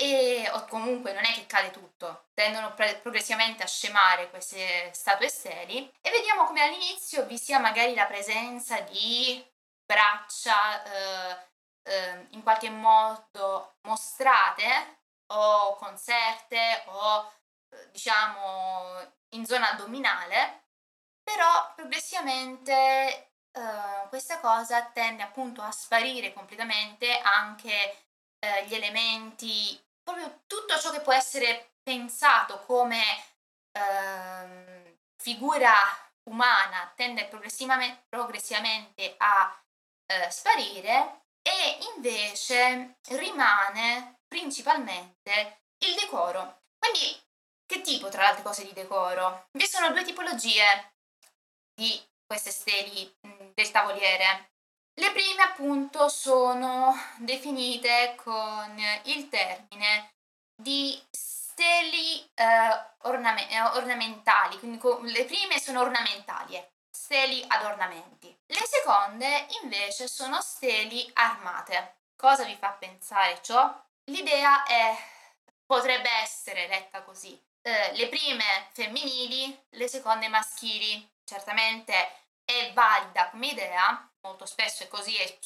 e 0.00 0.48
o 0.54 0.64
comunque 0.64 1.12
non 1.12 1.24
è 1.24 1.32
che 1.34 1.44
cade 1.46 1.70
tutto, 1.70 2.28
tendono 2.32 2.72
progressivamente 2.72 3.62
a 3.62 3.66
scemare 3.66 4.30
queste 4.30 4.90
statue 4.94 5.28
steli 5.28 5.92
e 6.00 6.10
vediamo 6.10 6.44
come 6.44 6.62
all'inizio 6.62 7.26
vi 7.26 7.36
sia 7.36 7.58
magari 7.58 7.94
la 7.94 8.06
presenza 8.06 8.80
di 8.80 9.46
braccia 9.84 10.82
eh, 10.84 11.48
eh, 11.82 12.26
in 12.30 12.42
qualche 12.42 12.70
modo 12.70 13.74
mostrate 13.82 15.00
o 15.32 15.74
conserte 15.76 16.82
o 16.86 17.30
eh, 17.68 17.90
diciamo 17.90 19.18
in 19.34 19.44
zona 19.44 19.72
addominale, 19.72 20.68
però 21.22 21.74
progressivamente 21.74 23.32
eh, 23.52 24.08
questa 24.08 24.40
cosa 24.40 24.82
tende 24.86 25.22
appunto 25.22 25.60
a 25.60 25.70
sparire 25.70 26.32
completamente 26.32 27.18
anche 27.20 28.09
eh, 28.40 28.66
gli 28.66 28.74
elementi 28.74 29.80
proprio 30.02 30.42
tutto 30.46 30.78
ciò 30.78 30.90
che 30.90 31.00
può 31.00 31.12
essere 31.12 31.74
pensato 31.82 32.60
come 32.60 33.02
ehm, 33.72 34.98
figura 35.16 35.72
umana 36.28 36.92
tende 36.96 37.26
progressivamente, 37.26 38.06
progressivamente 38.08 39.14
a 39.18 39.62
eh, 40.06 40.30
sparire 40.30 41.22
e 41.42 41.78
invece 41.94 42.98
rimane 43.10 44.20
principalmente 44.26 45.62
il 45.84 45.94
decoro. 45.94 46.62
Quindi 46.78 47.20
che 47.66 47.80
tipo 47.82 48.08
tra 48.08 48.22
le 48.22 48.28
altre 48.28 48.42
cose 48.42 48.64
di 48.64 48.72
decoro? 48.72 49.48
Vi 49.52 49.66
sono 49.66 49.90
due 49.92 50.02
tipologie 50.04 50.94
di 51.74 52.00
queste 52.26 52.50
steli 52.50 53.16
del 53.54 53.70
tavoliere. 53.70 54.49
Le 55.00 55.12
prime 55.12 55.42
appunto 55.42 56.10
sono 56.10 56.94
definite 57.16 58.14
con 58.22 58.78
il 59.04 59.30
termine 59.30 60.12
di 60.54 61.02
steli 61.10 62.22
eh, 62.34 62.44
orname- 63.04 63.50
eh, 63.50 63.62
ornamentali, 63.62 64.58
quindi 64.58 64.78
le 65.10 65.24
prime 65.24 65.58
sono 65.58 65.80
ornamentali, 65.80 66.56
eh, 66.56 66.72
steli 66.90 67.42
ad 67.48 67.64
ornamenti. 67.64 68.28
Le 68.44 68.66
seconde 68.66 69.46
invece 69.62 70.06
sono 70.06 70.38
steli 70.42 71.10
armate. 71.14 72.00
Cosa 72.14 72.44
vi 72.44 72.56
fa 72.56 72.72
pensare 72.72 73.40
ciò? 73.42 73.74
L'idea 74.10 74.64
è, 74.64 74.94
potrebbe 75.64 76.10
essere 76.20 76.68
letta 76.68 77.00
così. 77.04 77.42
Eh, 77.62 77.96
le 77.96 78.08
prime 78.08 78.68
femminili, 78.72 79.66
le 79.70 79.88
seconde 79.88 80.28
maschili. 80.28 81.10
Certamente 81.24 81.94
è 82.44 82.70
valida 82.74 83.30
come 83.30 83.46
idea, 83.46 84.09
molto 84.22 84.46
spesso 84.46 84.82
è 84.82 84.88
così 84.88 85.16
e 85.16 85.38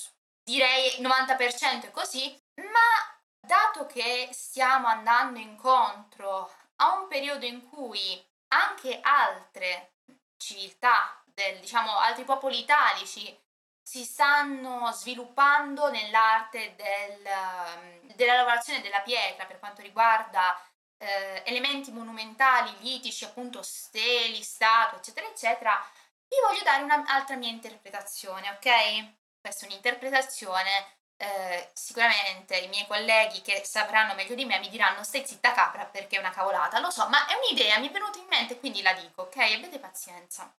direi 0.42 1.00
90% 1.00 1.84
è 1.84 1.90
così, 1.90 2.40
ma 2.56 3.18
dato 3.40 3.86
che 3.86 4.28
stiamo 4.32 4.86
andando 4.86 5.38
incontro 5.38 6.52
a 6.76 6.98
un 6.98 7.08
periodo 7.08 7.44
in 7.44 7.68
cui 7.68 8.22
anche 8.48 9.00
altre 9.00 9.94
civiltà, 10.36 11.22
del, 11.24 11.60
diciamo 11.60 11.96
altri 11.96 12.24
popoli 12.24 12.58
italici 12.58 13.36
si 13.82 14.04
stanno 14.04 14.90
sviluppando 14.92 15.90
nell'arte 15.90 16.74
del, 16.74 18.14
della 18.14 18.36
lavorazione 18.36 18.80
della 18.80 19.00
pietra 19.00 19.44
per 19.44 19.58
quanto 19.58 19.82
riguarda 19.82 20.58
eh, 20.96 21.42
elementi 21.44 21.92
monumentali, 21.92 22.74
litici, 22.80 23.24
appunto 23.24 23.62
steli, 23.62 24.42
statue, 24.42 24.98
eccetera, 24.98 25.26
eccetera, 25.26 25.86
vi 26.34 26.40
voglio 26.46 26.62
dare 26.64 26.82
un'altra 26.82 27.36
mia 27.36 27.50
interpretazione, 27.50 28.50
ok? 28.50 29.40
Questa 29.40 29.64
è 29.64 29.68
un'interpretazione, 29.68 30.96
eh, 31.16 31.70
sicuramente 31.74 32.56
i 32.56 32.68
miei 32.68 32.86
colleghi 32.86 33.40
che 33.42 33.62
sapranno 33.64 34.14
meglio 34.14 34.34
di 34.34 34.44
me 34.44 34.58
mi 34.58 34.68
diranno 34.68 35.04
stai 35.04 35.26
zitta 35.26 35.52
capra 35.52 35.84
perché 35.86 36.16
è 36.16 36.18
una 36.18 36.30
cavolata, 36.30 36.80
lo 36.80 36.90
so, 36.90 37.08
ma 37.08 37.26
è 37.26 37.34
un'idea, 37.34 37.78
mi 37.78 37.88
è 37.88 37.92
venuta 37.92 38.18
in 38.18 38.26
mente 38.28 38.58
quindi 38.58 38.82
la 38.82 38.92
dico, 38.94 39.22
ok? 39.22 39.36
Abbiate 39.36 39.78
pazienza. 39.78 40.52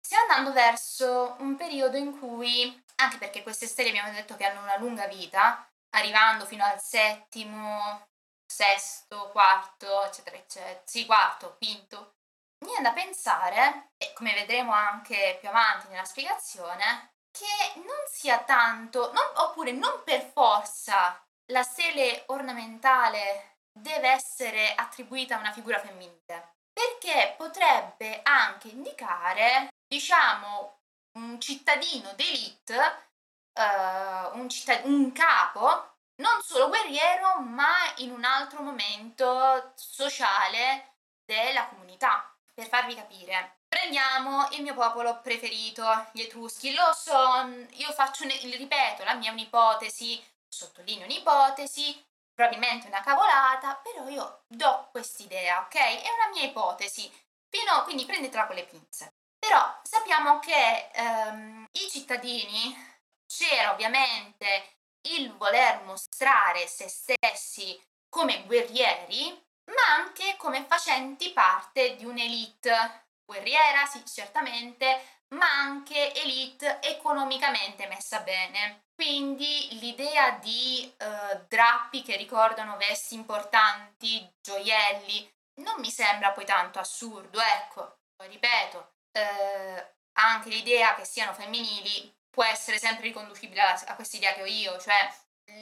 Stiamo 0.00 0.24
andando 0.24 0.52
verso 0.52 1.36
un 1.40 1.56
periodo 1.56 1.98
in 1.98 2.18
cui, 2.18 2.82
anche 2.96 3.18
perché 3.18 3.42
queste 3.42 3.66
stelle 3.66 3.90
abbiamo 3.90 4.10
detto 4.12 4.36
che 4.36 4.46
hanno 4.46 4.62
una 4.62 4.78
lunga 4.78 5.06
vita, 5.06 5.68
arrivando 5.90 6.46
fino 6.46 6.64
al 6.64 6.80
settimo, 6.80 8.08
sesto, 8.46 9.28
quarto, 9.30 10.04
eccetera, 10.04 10.36
eccetera, 10.36 10.80
sì, 10.84 11.04
quarto, 11.04 11.56
quinto, 11.58 12.14
viene 12.58 12.82
da 12.82 12.92
pensare, 12.92 13.90
e 13.96 14.12
come 14.12 14.34
vedremo 14.34 14.72
anche 14.72 15.36
più 15.40 15.48
avanti 15.48 15.88
nella 15.88 16.04
spiegazione, 16.04 17.14
che 17.30 17.80
non 17.80 18.04
sia 18.08 18.38
tanto, 18.42 19.12
non, 19.12 19.24
oppure 19.36 19.72
non 19.72 20.02
per 20.04 20.22
forza 20.32 21.22
la 21.52 21.62
stele 21.62 22.24
ornamentale 22.26 23.58
deve 23.72 24.08
essere 24.08 24.74
attribuita 24.74 25.36
a 25.36 25.40
una 25.40 25.52
figura 25.52 25.78
femminile, 25.78 26.56
perché 26.72 27.34
potrebbe 27.36 28.20
anche 28.22 28.68
indicare, 28.68 29.68
diciamo, 29.86 30.80
un 31.18 31.40
cittadino 31.40 32.12
d'elite, 32.14 33.10
uh, 33.54 34.38
un, 34.38 34.48
cittad- 34.48 34.84
un 34.84 35.12
capo, 35.12 35.96
non 36.16 36.42
solo 36.42 36.68
guerriero, 36.68 37.40
ma 37.40 37.74
in 37.96 38.10
un 38.10 38.24
altro 38.24 38.62
momento 38.62 39.72
sociale 39.76 40.96
della 41.24 41.68
comunità 41.68 42.32
per 42.58 42.66
farvi 42.66 42.96
capire. 42.96 43.60
Prendiamo 43.68 44.48
il 44.50 44.62
mio 44.62 44.74
popolo 44.74 45.20
preferito, 45.20 45.84
gli 46.10 46.22
Etruschi. 46.22 46.74
Lo 46.74 46.92
so, 46.92 47.46
io 47.74 47.92
faccio, 47.92 48.24
ripeto, 48.26 49.04
la 49.04 49.14
mia 49.14 49.30
un'ipotesi, 49.30 50.20
sottolineo 50.48 51.04
un'ipotesi, 51.04 52.04
probabilmente 52.34 52.88
una 52.88 53.00
cavolata, 53.00 53.76
però 53.76 54.08
io 54.08 54.42
do 54.48 54.88
quest'idea, 54.90 55.60
ok? 55.60 55.74
È 55.76 56.08
una 56.10 56.34
mia 56.34 56.42
ipotesi. 56.42 57.08
Fino, 57.48 57.84
quindi 57.84 58.04
prendetela 58.04 58.48
con 58.48 58.56
le 58.56 58.64
pinze. 58.64 59.12
Però 59.38 59.78
sappiamo 59.84 60.40
che 60.40 60.90
ehm, 60.94 61.64
i 61.70 61.88
cittadini 61.88 62.76
c'era 63.24 63.70
ovviamente 63.70 64.78
il 65.10 65.32
voler 65.36 65.84
mostrare 65.84 66.66
se 66.66 66.88
stessi 66.88 67.80
come 68.08 68.42
guerrieri, 68.46 69.46
ma 69.68 69.94
anche 69.96 70.36
come 70.36 70.64
facenti 70.64 71.30
parte 71.30 71.96
di 71.96 72.04
un'elite 72.04 73.06
guerriera, 73.24 73.84
sì, 73.86 74.04
certamente, 74.06 75.24
ma 75.34 75.46
anche 75.46 76.14
elite 76.14 76.80
economicamente 76.82 77.86
messa 77.86 78.20
bene. 78.20 78.86
Quindi 78.94 79.78
l'idea 79.78 80.30
di 80.32 80.92
eh, 80.96 81.44
drappi 81.46 82.02
che 82.02 82.16
ricordano 82.16 82.76
vesti 82.76 83.14
importanti, 83.14 84.28
gioielli, 84.40 85.30
non 85.60 85.78
mi 85.78 85.90
sembra 85.90 86.32
poi 86.32 86.44
tanto 86.44 86.78
assurdo, 86.78 87.40
ecco, 87.40 87.98
ripeto, 88.16 88.94
eh, 89.12 89.94
anche 90.18 90.48
l'idea 90.48 90.94
che 90.94 91.04
siano 91.04 91.32
femminili 91.32 92.12
può 92.28 92.44
essere 92.44 92.78
sempre 92.78 93.04
riconducibile 93.04 93.60
a, 93.60 93.82
a 93.86 93.94
questa 93.94 94.16
idea 94.16 94.32
che 94.32 94.42
ho 94.42 94.46
io, 94.46 94.78
cioè 94.80 95.12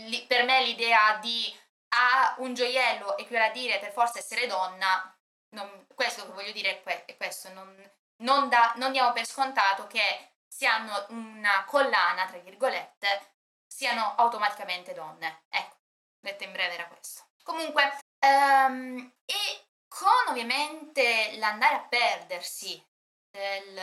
li, 0.06 0.24
per 0.26 0.44
me 0.44 0.62
l'idea 0.64 1.18
di 1.20 1.54
ha 1.96 2.34
un 2.38 2.54
gioiello 2.54 3.16
equivale 3.16 3.48
a 3.48 3.52
dire 3.52 3.78
per 3.78 3.92
forza 3.92 4.18
essere 4.18 4.46
donna, 4.46 5.14
non, 5.50 5.86
questo 5.94 6.26
che 6.26 6.32
voglio 6.32 6.52
dire 6.52 6.70
è, 6.70 6.82
que- 6.82 7.04
è 7.06 7.16
questo, 7.16 7.52
non, 7.52 7.74
non, 8.22 8.48
da, 8.48 8.74
non 8.76 8.92
diamo 8.92 9.12
per 9.12 9.26
scontato 9.26 9.86
che 9.86 10.32
se 10.46 10.66
hanno 10.66 11.06
una 11.08 11.64
collana, 11.64 12.26
tra 12.26 12.38
virgolette, 12.38 13.34
siano 13.66 14.14
automaticamente 14.16 14.94
donne. 14.94 15.44
Ecco, 15.48 15.76
detto 16.20 16.44
in 16.44 16.52
breve 16.52 16.74
era 16.74 16.86
questo. 16.86 17.28
Comunque, 17.42 17.98
um, 18.20 19.12
e 19.24 19.66
con 19.88 20.28
ovviamente 20.28 21.36
l'andare 21.36 21.74
a 21.76 21.86
perdersi 21.88 22.82
del, 23.30 23.80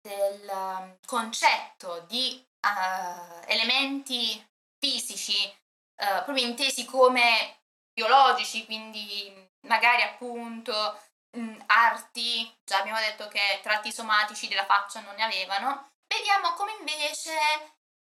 del 0.00 0.48
um, 0.48 0.98
concetto 1.06 2.00
di 2.00 2.44
uh, 2.60 3.42
elementi 3.46 4.44
fisici, 4.78 5.34
uh, 5.96 6.24
proprio 6.24 6.46
intesi 6.46 6.84
come 6.84 7.60
biologici, 7.92 8.64
quindi 8.64 9.32
magari 9.66 10.02
appunto 10.02 10.98
mh, 11.36 11.64
arti, 11.66 12.54
già 12.64 12.78
abbiamo 12.78 12.98
detto 12.98 13.28
che 13.28 13.60
tratti 13.62 13.92
somatici 13.92 14.48
della 14.48 14.64
faccia 14.64 15.00
non 15.00 15.14
ne 15.14 15.24
avevano, 15.24 15.92
vediamo 16.06 16.52
come 16.54 16.72
invece 16.78 17.32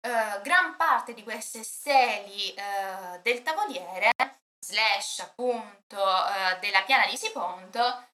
uh, 0.07 0.41
gran 0.41 0.75
parte 0.77 1.13
di 1.13 1.23
queste 1.23 1.63
steli 1.63 2.53
uh, 2.55 3.19
del 3.21 3.41
tavoliere, 3.41 4.11
slash 4.59 5.19
appunto 5.19 5.97
uh, 5.97 6.59
della 6.59 6.83
piana 6.83 7.05
di 7.05 7.17
Siponto, 7.17 8.07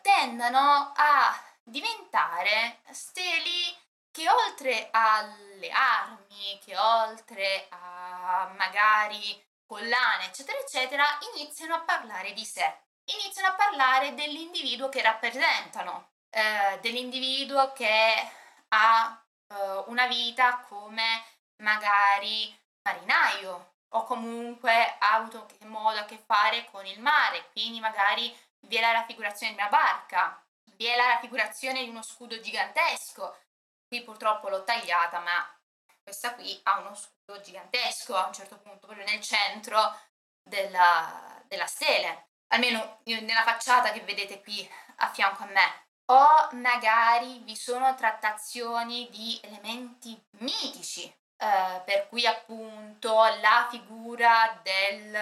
tendano 0.00 0.94
a 0.96 1.38
diventare 1.62 2.80
steli 2.90 3.76
che 4.18 4.28
oltre 4.28 4.88
alle 4.90 5.70
armi, 5.70 6.58
che 6.64 6.76
oltre 6.76 7.68
a 7.70 8.52
magari 8.56 9.40
collane, 9.64 10.26
eccetera, 10.26 10.58
eccetera, 10.58 11.04
iniziano 11.36 11.76
a 11.76 11.82
parlare 11.82 12.32
di 12.32 12.44
sé, 12.44 12.80
iniziano 13.04 13.48
a 13.48 13.54
parlare 13.54 14.14
dell'individuo 14.14 14.88
che 14.88 15.02
rappresentano, 15.02 16.14
eh, 16.30 16.80
dell'individuo 16.80 17.72
che 17.72 18.32
ha 18.70 19.24
eh, 19.54 19.84
una 19.86 20.08
vita 20.08 20.64
come 20.68 21.24
magari 21.62 22.52
marinaio 22.82 23.74
o 23.90 24.02
comunque 24.02 24.96
ha 24.98 25.14
avuto 25.14 25.46
modo 25.66 26.00
a 26.00 26.04
che 26.06 26.18
fare 26.18 26.64
con 26.72 26.84
il 26.86 27.00
mare, 27.00 27.50
quindi 27.52 27.78
magari 27.78 28.36
vi 28.66 28.76
è 28.76 28.80
la 28.80 28.90
raffigurazione 28.90 29.54
di 29.54 29.60
una 29.60 29.68
barca, 29.68 30.44
vi 30.74 30.86
è 30.86 30.96
la 30.96 31.06
raffigurazione 31.06 31.84
di 31.84 31.88
uno 31.88 32.02
scudo 32.02 32.40
gigantesco. 32.40 33.46
Qui 33.88 34.02
purtroppo 34.02 34.50
l'ho 34.50 34.64
tagliata, 34.64 35.20
ma 35.20 35.58
questa 36.02 36.34
qui 36.34 36.58
ha 36.64 36.78
uno 36.78 36.94
scudo 36.94 37.40
gigantesco 37.40 38.14
a 38.14 38.26
un 38.26 38.34
certo 38.34 38.58
punto, 38.58 38.86
proprio 38.86 39.06
nel 39.06 39.20
centro 39.22 39.98
della, 40.42 41.42
della 41.46 41.66
stele, 41.66 42.28
almeno 42.48 43.00
nella 43.04 43.42
facciata 43.42 43.92
che 43.92 44.00
vedete 44.00 44.42
qui 44.42 44.68
a 44.96 45.10
fianco 45.10 45.42
a 45.42 45.46
me. 45.46 45.86
O 46.10 46.48
magari 46.52 47.38
vi 47.40 47.54
sono 47.54 47.94
trattazioni 47.94 49.08
di 49.10 49.38
elementi 49.42 50.18
mitici, 50.38 51.04
eh, 51.04 51.82
per 51.84 52.08
cui 52.08 52.26
appunto 52.26 53.24
la 53.40 53.68
figura 53.70 54.58
del 54.62 55.18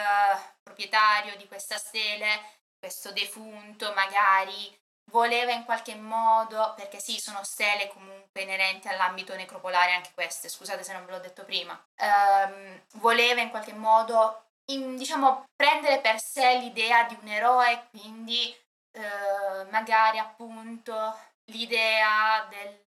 proprietario 0.63 1.37
di 1.37 1.47
questa 1.49 1.77
stele, 1.77 2.61
questo 2.79 3.11
defunto 3.13 3.93
magari 3.95 4.77
voleva 5.11 5.53
in 5.53 5.65
qualche 5.65 5.95
modo, 5.95 6.75
perché 6.77 6.99
sì, 7.01 7.19
sono 7.19 7.43
stele 7.45 7.89
comunque 7.89 8.43
inerenti 8.43 8.89
all'ambito 8.89 9.35
necropolare 9.35 9.95
anche 9.95 10.11
queste, 10.15 10.49
scusate 10.49 10.83
se 10.83 10.93
non 10.93 11.05
ve 11.05 11.13
l'ho 11.13 11.19
detto 11.21 11.45
prima, 11.45 11.81
ehm, 11.97 12.83
voleva 12.95 13.41
in 13.41 13.51
qualche 13.51 13.73
modo, 13.73 14.51
in, 14.67 14.97
diciamo, 14.97 15.45
prendere 15.55 16.01
per 16.01 16.21
sé 16.21 16.59
l'idea 16.59 17.05
di 17.05 17.17
un 17.21 17.29
eroe, 17.29 17.89
quindi 17.91 18.55
eh, 18.93 19.65
magari 19.71 20.19
appunto 20.19 21.17
l'idea 21.47 22.47
del, 22.49 22.85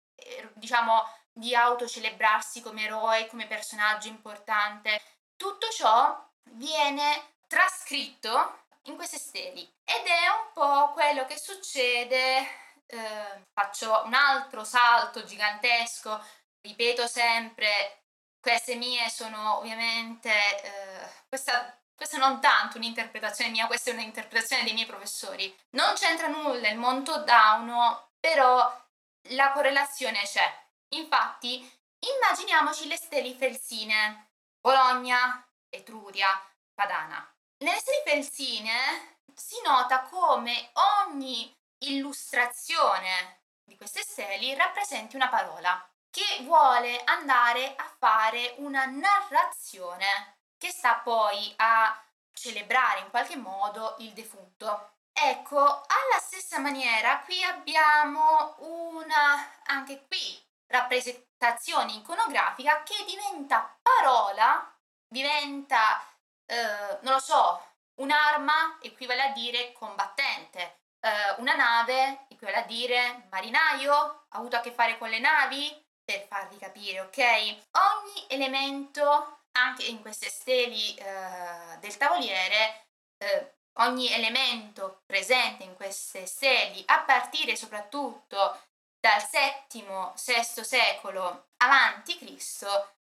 diciamo, 0.53 1.03
di 1.31 1.53
autocelebrarsi 1.53 2.61
come 2.61 2.85
eroe, 2.85 3.27
come 3.27 3.45
personaggio 3.45 4.07
importante. 4.07 4.99
Tutto 5.35 5.69
ciò 5.69 6.19
viene 6.51 7.35
trascritto 7.47 8.65
in 8.87 8.95
queste 8.95 9.17
steli 9.17 9.61
ed 9.83 10.05
è 10.05 10.27
un 10.29 10.51
po' 10.53 10.91
quello 10.93 11.25
che 11.25 11.37
succede, 11.37 12.37
eh, 12.85 13.45
faccio 13.53 14.03
un 14.05 14.13
altro 14.13 14.63
salto 14.63 15.23
gigantesco, 15.23 16.23
ripeto 16.61 17.07
sempre, 17.07 18.03
queste 18.39 18.75
mie 18.75 19.09
sono 19.09 19.57
ovviamente, 19.57 20.31
eh, 20.63 21.09
questa, 21.27 21.77
questa 21.95 22.17
non 22.17 22.39
tanto 22.39 22.77
un'interpretazione 22.77 23.51
mia, 23.51 23.67
questa 23.67 23.91
è 23.91 23.93
un'interpretazione 23.93 24.63
dei 24.63 24.73
miei 24.73 24.85
professori. 24.85 25.53
Non 25.71 25.93
c'entra 25.95 26.27
nulla 26.27 26.69
il 26.69 26.77
Monto 26.77 27.23
Dauno, 27.23 28.11
però 28.19 28.85
la 29.31 29.51
correlazione 29.51 30.21
c'è. 30.23 30.65
Infatti, 30.95 31.69
immaginiamoci 31.99 32.87
le 32.87 32.95
steli 32.95 33.33
felsine, 33.33 34.29
Bologna, 34.61 35.45
Etruria, 35.69 36.29
Padana. 36.73 37.36
Nelle 37.59 37.79
serie 37.79 38.03
felsine 38.05 39.17
si 39.33 39.55
nota 39.63 40.01
come 40.01 40.69
ogni 41.07 41.51
illustrazione 41.85 43.45
di 43.63 43.75
queste 43.75 44.01
steli 44.01 44.53
rappresenti 44.53 45.15
una 45.15 45.27
parola 45.27 45.89
che 46.11 46.43
vuole 46.43 47.03
andare 47.05 47.73
a 47.75 47.91
fare 47.97 48.53
una 48.57 48.85
narrazione 48.85 50.37
che 50.55 50.69
sta 50.69 50.99
poi 50.99 51.51
a 51.57 51.99
celebrare 52.31 52.99
in 52.99 53.09
qualche 53.09 53.37
modo 53.37 53.95
il 53.99 54.13
defunto. 54.13 54.91
Ecco, 55.11 55.59
alla 55.59 56.19
stessa 56.19 56.59
maniera 56.59 57.21
qui 57.21 57.43
abbiamo 57.43 58.55
una, 58.59 59.61
anche 59.65 60.05
qui, 60.05 60.39
rappresentazione 60.67 61.93
iconografica 61.93 62.83
che 62.83 63.03
diventa 63.03 63.79
parola, 63.81 64.71
diventa 65.07 66.16
eh, 66.47 66.97
non 67.01 67.13
lo 67.13 67.19
so, 67.19 67.61
un'arma 67.95 68.79
equivale 68.81 69.21
a 69.21 69.31
dire 69.31 69.71
combattente, 69.73 70.79
eh, 70.99 71.35
una 71.37 71.55
nave 71.55 72.25
equivale 72.29 72.57
a 72.57 72.65
dire 72.65 73.27
marinaio, 73.29 73.93
ha 74.29 74.37
avuto 74.37 74.55
a 74.55 74.61
che 74.61 74.71
fare 74.71 74.97
con 74.97 75.09
le 75.09 75.19
navi, 75.19 75.85
per 76.03 76.25
farvi 76.27 76.57
capire, 76.57 77.01
ok? 77.01 77.17
Ogni 77.19 78.25
elemento, 78.29 79.41
anche 79.51 79.85
in 79.85 80.01
queste 80.01 80.29
steli 80.29 80.95
eh, 80.95 81.77
del 81.79 81.97
tavoliere, 81.97 82.87
eh, 83.17 83.55
ogni 83.79 84.11
elemento 84.13 85.03
presente 85.05 85.63
in 85.63 85.75
queste 85.75 86.25
steli, 86.25 86.81
a 86.87 87.01
partire 87.01 87.55
soprattutto 87.55 88.61
dal 88.99 89.21
VII-VI 89.29 90.63
secolo 90.63 91.49
avanti 91.57 92.17
Cristo, 92.17 92.95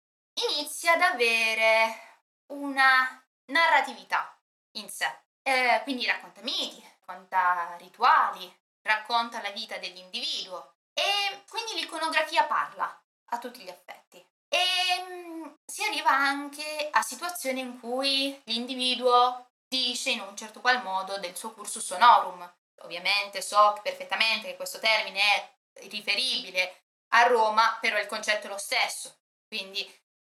inizia 0.49 0.93
ad 0.93 1.01
avere 1.01 2.23
una 2.47 3.24
narratività 3.47 4.37
in 4.71 4.89
sé. 4.89 5.23
Eh, 5.41 5.81
quindi 5.83 6.05
racconta 6.05 6.41
miti, 6.41 6.83
racconta 6.99 7.75
rituali, 7.77 8.51
racconta 8.81 9.41
la 9.41 9.51
vita 9.51 9.77
dell'individuo 9.77 10.75
e 10.93 11.43
quindi 11.49 11.75
l'iconografia 11.75 12.45
parla 12.45 13.03
a 13.29 13.37
tutti 13.37 13.61
gli 13.61 13.67
effetti. 13.67 14.25
E 14.47 15.03
mm, 15.03 15.45
si 15.65 15.83
arriva 15.83 16.09
anche 16.09 16.89
a 16.91 17.01
situazioni 17.01 17.59
in 17.59 17.79
cui 17.79 18.39
l'individuo 18.45 19.49
dice 19.67 20.11
in 20.11 20.21
un 20.21 20.35
certo 20.35 20.61
qual 20.61 20.81
modo 20.83 21.17
del 21.17 21.35
suo 21.35 21.51
cursus 21.53 21.89
honorum. 21.91 22.53
Ovviamente 22.81 23.41
so 23.41 23.77
perfettamente 23.81 24.47
che 24.47 24.55
questo 24.55 24.79
termine 24.79 25.19
è 25.19 25.53
riferibile 25.87 26.83
a 27.09 27.23
Roma, 27.27 27.77
però 27.81 27.97
il 27.99 28.07
concetto 28.07 28.47
è 28.47 28.49
lo 28.49 28.57
stesso. 28.57 29.19
Quindi 29.47 29.85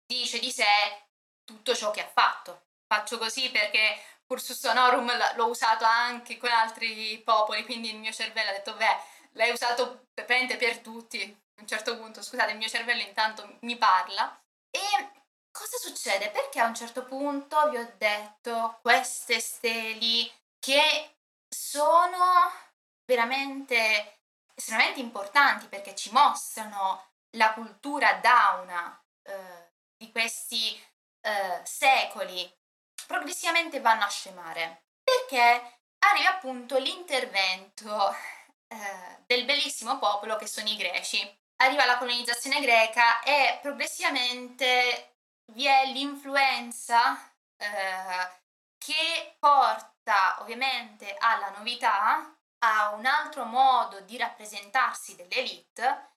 dice 0.06 0.40
di 0.40 0.52
sé 0.52 0.66
tutto 1.44 1.76
ciò 1.76 1.92
che 1.92 2.02
ha 2.02 2.08
fatto 2.08 2.66
faccio 2.96 3.18
così 3.18 3.50
perché 3.50 4.00
cursus 4.26 4.64
honorum 4.64 5.12
l'ho 5.36 5.48
usato 5.48 5.84
anche 5.84 6.38
con 6.38 6.50
altri 6.50 7.22
popoli, 7.24 7.64
quindi 7.66 7.90
il 7.90 7.98
mio 7.98 8.12
cervello 8.12 8.50
ha 8.50 8.54
detto, 8.54 8.74
beh, 8.76 8.98
l'hai 9.34 9.52
usato 9.52 10.08
praticamente 10.14 10.58
per 10.58 10.80
tutti. 10.80 11.44
A 11.58 11.62
un 11.62 11.68
certo 11.68 11.98
punto, 11.98 12.22
scusate, 12.22 12.52
il 12.52 12.58
mio 12.58 12.68
cervello 12.68 13.02
intanto 13.02 13.58
mi 13.62 13.78
parla. 13.78 14.38
E 14.70 15.12
cosa 15.52 15.78
succede? 15.78 16.30
Perché 16.32 16.60
a 16.60 16.68
un 16.68 16.76
certo 16.76 17.04
punto 17.06 17.70
vi 17.70 17.78
ho 17.78 17.94
detto 17.98 18.80
queste 18.82 19.40
steli 19.40 20.30
che 20.60 21.18
sono 21.48 22.52
veramente 23.06 24.20
estremamente 24.54 25.00
importanti 25.00 25.68
perché 25.68 25.96
ci 25.96 26.12
mostrano 26.12 27.12
la 27.32 27.54
cultura 27.54 28.14
dauna 28.16 29.02
eh, 29.24 29.72
di 29.98 30.12
questi 30.12 30.74
eh, 31.22 31.62
secoli 31.64 32.52
progressivamente 33.08 33.80
vanno 33.82 34.04
a 34.04 34.10
scemare 34.10 34.86
perché 35.04 35.80
arriva 36.00 36.30
appunto 36.30 36.78
l'intervento 36.78 38.16
eh, 38.68 39.24
del 39.26 39.46
bellissimo 39.46 39.98
popolo 40.00 40.36
che 40.36 40.48
sono 40.48 40.68
i 40.68 40.76
greci. 40.76 41.20
Arriva 41.58 41.86
la 41.86 41.98
colonizzazione 41.98 42.60
greca 42.60 43.22
e 43.22 43.60
progressivamente 43.62 45.16
vi 45.54 45.66
è 45.66 45.86
l'influenza 45.86 47.18
eh, 47.58 48.42
che 48.78 49.36
porta 49.40 50.38
ovviamente 50.42 51.16
alla 51.18 51.50
novità, 51.58 52.36
a 52.60 52.90
un 52.96 53.06
altro 53.06 53.46
modo 53.46 54.02
di 54.02 54.18
rappresentarsi 54.18 55.16
dell'elite 55.16 56.14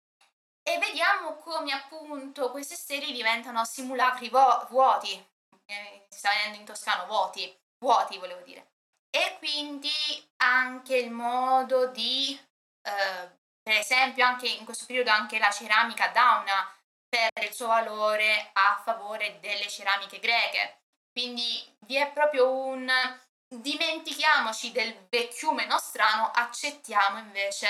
e 0.63 0.79
vediamo 0.79 1.37
come 1.37 1.73
appunto 1.73 2.51
queste 2.51 2.75
stelle 2.75 3.13
diventano 3.13 3.65
simulacri 3.65 4.29
vuoti, 4.29 5.27
in 6.59 6.65
toscano 6.65 7.07
vuoti, 7.07 7.57
vuoti 7.79 8.19
volevo 8.19 8.41
dire. 8.43 8.73
E 9.11 9.37
quindi 9.39 9.91
anche 10.37 10.97
il 10.97 11.11
modo 11.11 11.89
di, 11.89 12.39
eh, 12.83 13.39
per 13.63 13.77
esempio 13.77 14.25
anche 14.25 14.49
in 14.49 14.65
questo 14.65 14.87
periodo 14.87 15.11
anche 15.11 15.39
la 15.39 15.51
ceramica 15.51 16.09
dauna 16.09 16.73
perde 17.09 17.47
il 17.47 17.55
suo 17.55 17.69
valore 17.69 18.51
a 18.53 18.81
favore 18.85 19.39
delle 19.41 19.69
ceramiche 19.69 20.19
greche. 20.19 20.83
Quindi 21.11 21.77
vi 21.81 21.97
è 21.97 22.11
proprio 22.13 22.51
un 22.51 22.91
dimentichiamoci 23.49 24.73
del 24.73 25.07
vecchiume 25.09 25.65
nostrano, 25.65 26.31
accettiamo 26.31 27.19
invece 27.19 27.69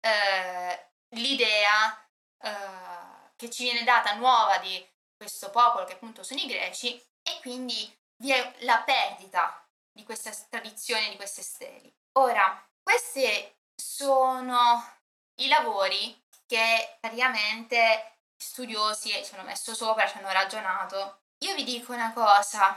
eh, 0.00 0.88
l'idea 1.16 2.08
eh, 2.42 3.32
che 3.36 3.50
ci 3.50 3.64
viene 3.64 3.84
data 3.84 4.14
nuova 4.14 4.56
di 4.58 4.84
questo 5.14 5.50
popolo 5.50 5.84
che 5.84 5.92
appunto 5.92 6.22
sono 6.22 6.40
i 6.40 6.46
greci 6.46 7.00
e 7.30 7.40
quindi 7.40 7.98
vi 8.16 8.32
è 8.32 8.54
la 8.60 8.82
perdita 8.82 9.66
di 9.92 10.04
questa 10.04 10.30
tradizione, 10.48 11.10
di 11.10 11.16
queste 11.16 11.42
steli. 11.42 11.92
Ora, 12.18 12.68
questi 12.82 13.56
sono 13.74 14.98
i 15.40 15.48
lavori 15.48 16.18
che 16.46 16.96
praticamente 17.00 18.18
studiosi 18.36 19.10
ci 19.24 19.34
hanno 19.34 19.44
messo 19.44 19.74
sopra, 19.74 20.08
ci 20.08 20.18
hanno 20.18 20.32
ragionato. 20.32 21.22
Io 21.44 21.54
vi 21.54 21.64
dico 21.64 21.92
una 21.92 22.12
cosa, 22.12 22.76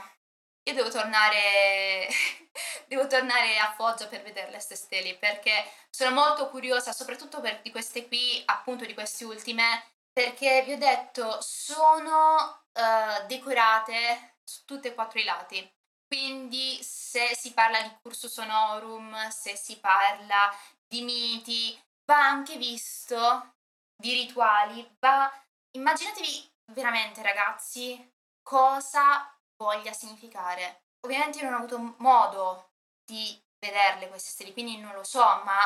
io 0.62 0.74
devo 0.74 0.88
tornare, 0.88 2.08
devo 2.86 3.06
tornare 3.06 3.58
a 3.58 3.72
Foggia 3.72 4.06
per 4.06 4.22
vedere 4.22 4.50
le 4.50 4.60
stelle 4.60 5.16
perché 5.16 5.70
sono 5.90 6.10
molto 6.12 6.48
curiosa, 6.48 6.92
soprattutto 6.92 7.40
per 7.40 7.60
di 7.60 7.70
queste 7.70 8.06
qui, 8.06 8.42
appunto 8.46 8.84
di 8.84 8.94
queste 8.94 9.24
ultime, 9.24 9.92
perché 10.12 10.62
vi 10.62 10.72
ho 10.72 10.78
detto 10.78 11.40
sono 11.40 12.64
uh, 12.72 13.26
decorate 13.26 14.33
su 14.44 14.64
tutti 14.64 14.88
e 14.88 14.94
quattro 14.94 15.18
i 15.18 15.24
lati. 15.24 15.72
Quindi 16.06 16.78
se 16.82 17.34
si 17.34 17.52
parla 17.52 17.80
di 17.80 17.96
cursus 18.02 18.36
honorum, 18.36 19.28
se 19.30 19.56
si 19.56 19.78
parla 19.78 20.54
di 20.86 21.02
miti, 21.02 21.76
va 22.04 22.18
anche 22.18 22.56
visto 22.56 23.54
di 23.96 24.12
rituali, 24.12 24.96
va 25.00 25.32
immaginatevi 25.72 26.52
veramente 26.72 27.22
ragazzi 27.22 28.12
cosa 28.42 29.34
voglia 29.56 29.92
significare. 29.92 30.82
Ovviamente 31.00 31.38
io 31.38 31.44
non 31.44 31.54
ho 31.54 31.64
avuto 31.64 31.94
modo 31.98 32.70
di 33.04 33.42
vederle 33.58 34.08
queste 34.08 34.30
stelle, 34.30 34.52
quindi 34.52 34.78
non 34.78 34.94
lo 34.94 35.04
so, 35.04 35.24
ma 35.44 35.58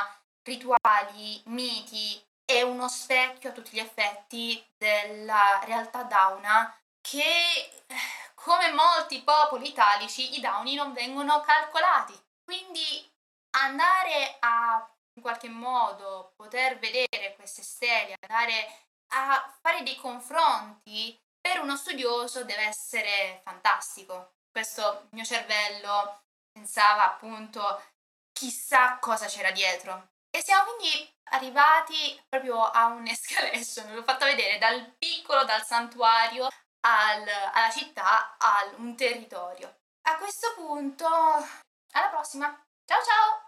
rituali, 0.43 1.43
miti 1.47 2.24
è 2.45 2.62
uno 2.62 2.89
specchio 2.89 3.51
a 3.51 3.53
tutti 3.53 3.72
gli 3.72 3.81
effetti 3.81 4.64
della 4.79 5.61
realtà 5.64 6.05
dauna 6.05 6.74
che 7.01 7.85
come 8.43 8.72
molti 8.72 9.22
popoli 9.22 9.68
italici 9.68 10.36
i 10.36 10.41
dauni 10.41 10.74
non 10.74 10.93
vengono 10.93 11.41
calcolati. 11.41 12.14
Quindi 12.45 13.11
andare 13.51 14.36
a 14.41 14.89
in 15.14 15.22
qualche 15.22 15.49
modo 15.49 16.32
poter 16.36 16.78
vedere 16.78 17.34
queste 17.34 17.62
stelle, 17.62 18.14
andare 18.20 18.86
a 19.09 19.53
fare 19.61 19.82
dei 19.82 19.97
confronti 19.97 21.18
per 21.41 21.61
uno 21.61 21.76
studioso 21.76 22.45
deve 22.45 22.62
essere 22.62 23.41
fantastico. 23.43 24.34
Questo 24.51 25.09
mio 25.11 25.24
cervello 25.24 26.22
pensava 26.53 27.05
appunto 27.05 27.82
chissà 28.32 28.99
cosa 28.99 29.26
c'era 29.26 29.51
dietro. 29.51 30.11
E 30.30 30.41
siamo 30.41 30.72
quindi 30.74 31.16
arrivati 31.30 32.22
proprio 32.28 32.62
a 32.62 32.86
un'escalation, 32.86 33.93
l'ho 33.95 34.05
fatta 34.05 34.24
vedere 34.24 34.59
dal 34.59 34.95
piccolo, 34.97 35.45
dal 35.45 35.64
santuario 35.64 36.49
al, 36.89 37.28
alla 37.53 37.70
città, 37.70 38.36
a 38.39 38.70
un 38.76 38.97
territorio. 38.97 39.76
A 40.03 40.16
questo 40.16 40.55
punto, 40.55 41.07
alla 41.07 42.09
prossima! 42.09 42.47
Ciao 42.84 43.03
ciao! 43.03 43.47